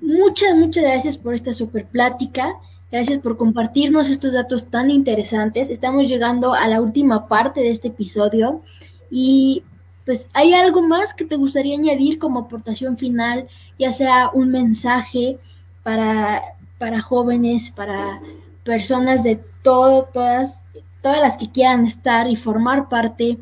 Muchas, 0.00 0.54
muchas 0.56 0.84
gracias 0.84 1.18
por 1.18 1.34
esta 1.34 1.52
super 1.52 1.84
plática. 1.84 2.54
Gracias 2.92 3.18
por 3.18 3.36
compartirnos 3.36 4.08
estos 4.08 4.32
datos 4.32 4.70
tan 4.70 4.90
interesantes. 4.90 5.68
Estamos 5.70 6.08
llegando 6.08 6.54
a 6.54 6.66
la 6.68 6.80
última 6.80 7.26
parte 7.28 7.60
de 7.60 7.70
este 7.70 7.88
episodio 7.88 8.62
y 9.10 9.64
pues 10.04 10.28
hay 10.32 10.54
algo 10.54 10.82
más 10.82 11.12
que 11.12 11.24
te 11.24 11.36
gustaría 11.36 11.76
añadir 11.76 12.18
como 12.18 12.40
aportación 12.40 12.96
final, 12.96 13.48
ya 13.78 13.92
sea 13.92 14.30
un 14.32 14.50
mensaje 14.50 15.38
para 15.82 16.42
para 16.80 17.02
jóvenes, 17.02 17.70
para 17.70 18.20
personas 18.64 19.22
de 19.22 19.38
todo, 19.62 20.08
todas, 20.12 20.64
todas 21.02 21.20
las 21.20 21.36
que 21.36 21.52
quieran 21.52 21.84
estar 21.84 22.26
y 22.28 22.36
formar 22.36 22.88
parte 22.88 23.36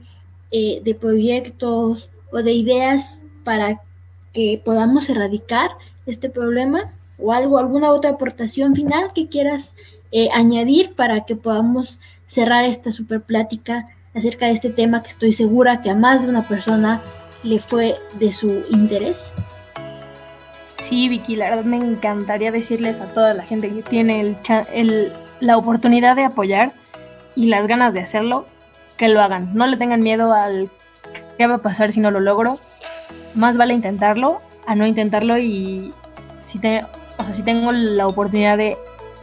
eh, 0.50 0.80
de 0.84 0.94
proyectos 0.96 2.10
o 2.32 2.38
de 2.38 2.52
ideas 2.52 3.22
para 3.44 3.80
que 4.32 4.60
podamos 4.64 5.08
erradicar 5.08 5.70
este 6.04 6.28
problema 6.28 6.80
o 7.16 7.32
algo, 7.32 7.58
alguna 7.58 7.92
otra 7.92 8.10
aportación 8.10 8.74
final 8.74 9.12
que 9.14 9.28
quieras 9.28 9.76
eh, 10.10 10.28
añadir 10.34 10.94
para 10.96 11.24
que 11.24 11.36
podamos 11.36 12.00
cerrar 12.26 12.64
esta 12.64 12.90
super 12.90 13.22
plática 13.22 13.88
acerca 14.14 14.46
de 14.46 14.52
este 14.52 14.70
tema 14.70 15.02
que 15.02 15.10
estoy 15.10 15.32
segura 15.32 15.80
que 15.80 15.90
a 15.90 15.94
más 15.94 16.22
de 16.22 16.28
una 16.28 16.42
persona 16.42 17.02
le 17.44 17.60
fue 17.60 17.94
de 18.18 18.32
su 18.32 18.64
interés. 18.70 19.32
Sí, 20.78 21.08
Vicky, 21.08 21.36
la 21.36 21.50
verdad 21.50 21.64
me 21.64 21.76
encantaría 21.76 22.50
decirles 22.50 23.00
a 23.00 23.12
toda 23.12 23.34
la 23.34 23.42
gente 23.42 23.68
que 23.68 23.82
tiene 23.82 24.36
la 25.40 25.56
oportunidad 25.56 26.16
de 26.16 26.24
apoyar 26.24 26.72
y 27.34 27.46
las 27.46 27.66
ganas 27.66 27.94
de 27.94 28.00
hacerlo, 28.00 28.46
que 28.96 29.08
lo 29.08 29.20
hagan. 29.20 29.50
No 29.54 29.66
le 29.66 29.76
tengan 29.76 30.00
miedo 30.00 30.32
al 30.32 30.70
qué 31.36 31.46
va 31.46 31.56
a 31.56 31.58
pasar 31.58 31.92
si 31.92 32.00
no 32.00 32.10
lo 32.10 32.20
logro. 32.20 32.54
Más 33.34 33.56
vale 33.56 33.74
intentarlo 33.74 34.40
a 34.66 34.74
no 34.74 34.86
intentarlo 34.86 35.38
y 35.38 35.92
si, 36.40 36.58
te, 36.58 36.84
o 37.18 37.24
sea, 37.24 37.32
si 37.32 37.42
tengo 37.42 37.72
la 37.72 38.06
oportunidad 38.06 38.56
de 38.56 38.76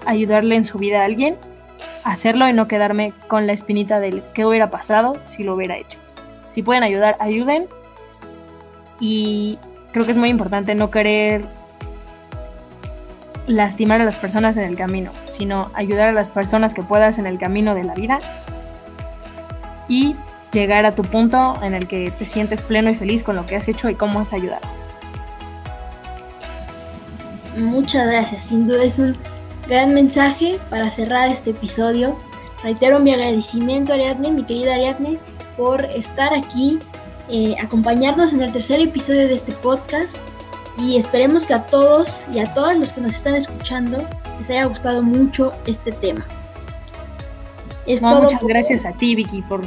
ayudarle 0.06 0.56
en 0.56 0.64
su 0.64 0.78
vida 0.78 1.02
a 1.02 1.06
alguien, 1.06 1.38
hacerlo 2.04 2.48
y 2.48 2.54
no 2.54 2.68
quedarme 2.68 3.14
con 3.28 3.48
la 3.48 3.54
espinita 3.54 4.00
del 4.00 4.24
qué 4.34 4.46
hubiera 4.46 4.70
pasado 4.70 5.18
si 5.26 5.44
lo 5.44 5.56
hubiera 5.56 5.78
hecho. 5.78 6.00
Si 6.48 6.64
pueden 6.64 6.84
ayudar, 6.84 7.18
ayuden. 7.20 7.68
Y 9.00 9.58
creo 9.96 10.06
que 10.06 10.12
es 10.12 10.18
muy 10.18 10.28
importante 10.28 10.76
no 10.76 10.92
querer 10.92 11.46
lastimar 13.48 14.02
a 14.02 14.04
las 14.04 14.20
personas 14.20 14.58
en 14.58 14.66
el 14.66 14.76
camino, 14.76 15.14
sino 15.26 15.72
ayudar 15.74 16.10
a 16.10 16.12
las 16.12 16.28
personas 16.28 16.74
que 16.74 16.82
puedas 16.82 17.18
en 17.18 17.26
el 17.26 17.40
camino 17.40 17.74
de 17.76 17.86
la 17.86 17.94
vida 17.94 18.20
y 19.88 20.18
llegar 20.52 20.86
a 20.86 20.96
tu 20.96 21.04
punto 21.04 21.54
en 21.64 21.74
el 21.74 21.88
que 21.88 22.12
te 22.12 22.26
sientes 22.26 22.62
pleno 22.62 22.90
y 22.90 22.96
feliz 22.96 23.24
con 23.24 23.38
lo 23.38 23.46
que 23.46 23.56
has 23.56 23.70
hecho 23.70 23.90
y 23.90 23.96
cómo 23.96 24.20
has 24.20 24.34
ayudado. 24.34 24.68
Muchas 27.56 28.06
gracias, 28.06 28.48
sin 28.48 28.68
duda 28.68 28.84
es 28.84 29.00
un 29.00 29.16
gran 29.66 29.94
mensaje 29.94 30.60
para 30.70 30.92
cerrar 30.92 31.30
este 31.30 31.52
episodio. 31.52 32.20
Reitero 32.64 33.00
mi 33.00 33.14
agradecimiento 33.14 33.94
Ariadne, 33.94 34.32
mi 34.32 34.44
querida 34.44 34.76
Ariadne, 34.76 35.20
por 35.56 35.86
estar 35.86 36.34
aquí 36.34 36.80
eh, 37.30 37.56
acompañarnos 37.62 38.34
en 38.34 38.42
el 38.42 38.52
tercer 38.52 38.80
episodio 38.82 39.28
de 39.28 39.34
este 39.34 39.52
podcast 39.54 40.16
y 40.78 40.98
esperemos 40.98 41.46
que 41.46 41.54
a 41.54 41.66
todos 41.66 42.22
y 42.34 42.40
a 42.40 42.54
todos 42.54 42.78
los 42.78 42.94
que 42.94 43.02
nos 43.02 43.16
están 43.16 43.36
escuchando 43.36 44.06
les 44.40 44.50
haya 44.50 44.66
gustado 44.66 45.02
mucho 45.02 45.54
este 45.66 45.92
tema. 45.92 46.26
muchas 47.88 48.44
gracias 48.44 48.86
a 48.86 48.92
ti, 48.92 49.16
Vicky, 49.16 49.42
por 49.44 49.62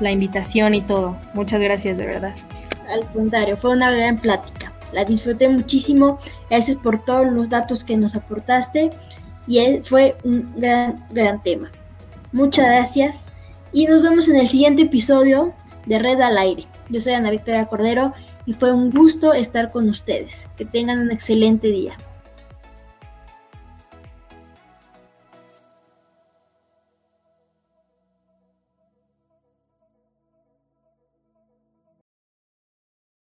la 0.00 0.10
invitación 0.10 0.74
y 0.74 0.82
todo. 0.82 1.16
Muchas 1.34 1.60
gracias, 1.60 1.98
de 1.98 2.06
verdad. 2.06 2.34
Al 2.88 3.06
contrario, 3.12 3.56
fue 3.56 3.70
una 3.70 3.90
gran 3.90 4.18
plática. 4.18 4.72
La 4.92 5.04
disfruté 5.04 5.48
muchísimo. 5.48 6.18
Gracias 6.50 6.76
por 6.76 7.02
todos 7.04 7.26
los 7.26 7.48
datos 7.48 7.84
que 7.84 7.96
nos 7.96 8.14
aportaste 8.14 8.90
y 9.46 9.80
fue 9.82 10.16
un 10.24 10.52
gran, 10.56 11.06
gran 11.10 11.42
tema. 11.42 11.70
Muchas 12.32 12.66
gracias 12.66 13.32
y 13.72 13.86
nos 13.86 14.02
vemos 14.02 14.28
en 14.28 14.36
el 14.36 14.48
siguiente 14.48 14.82
episodio 14.82 15.52
de 15.86 15.98
Red 15.98 16.20
al 16.20 16.38
Aire. 16.38 16.66
Yo 16.92 17.00
soy 17.00 17.14
Ana 17.14 17.30
Victoria 17.30 17.64
Cordero 17.64 18.12
y 18.44 18.52
fue 18.52 18.70
un 18.70 18.90
gusto 18.90 19.32
estar 19.32 19.72
con 19.72 19.88
ustedes. 19.88 20.48
Que 20.58 20.66
tengan 20.66 20.98
un 20.98 21.10
excelente 21.10 21.68
día. 21.68 21.96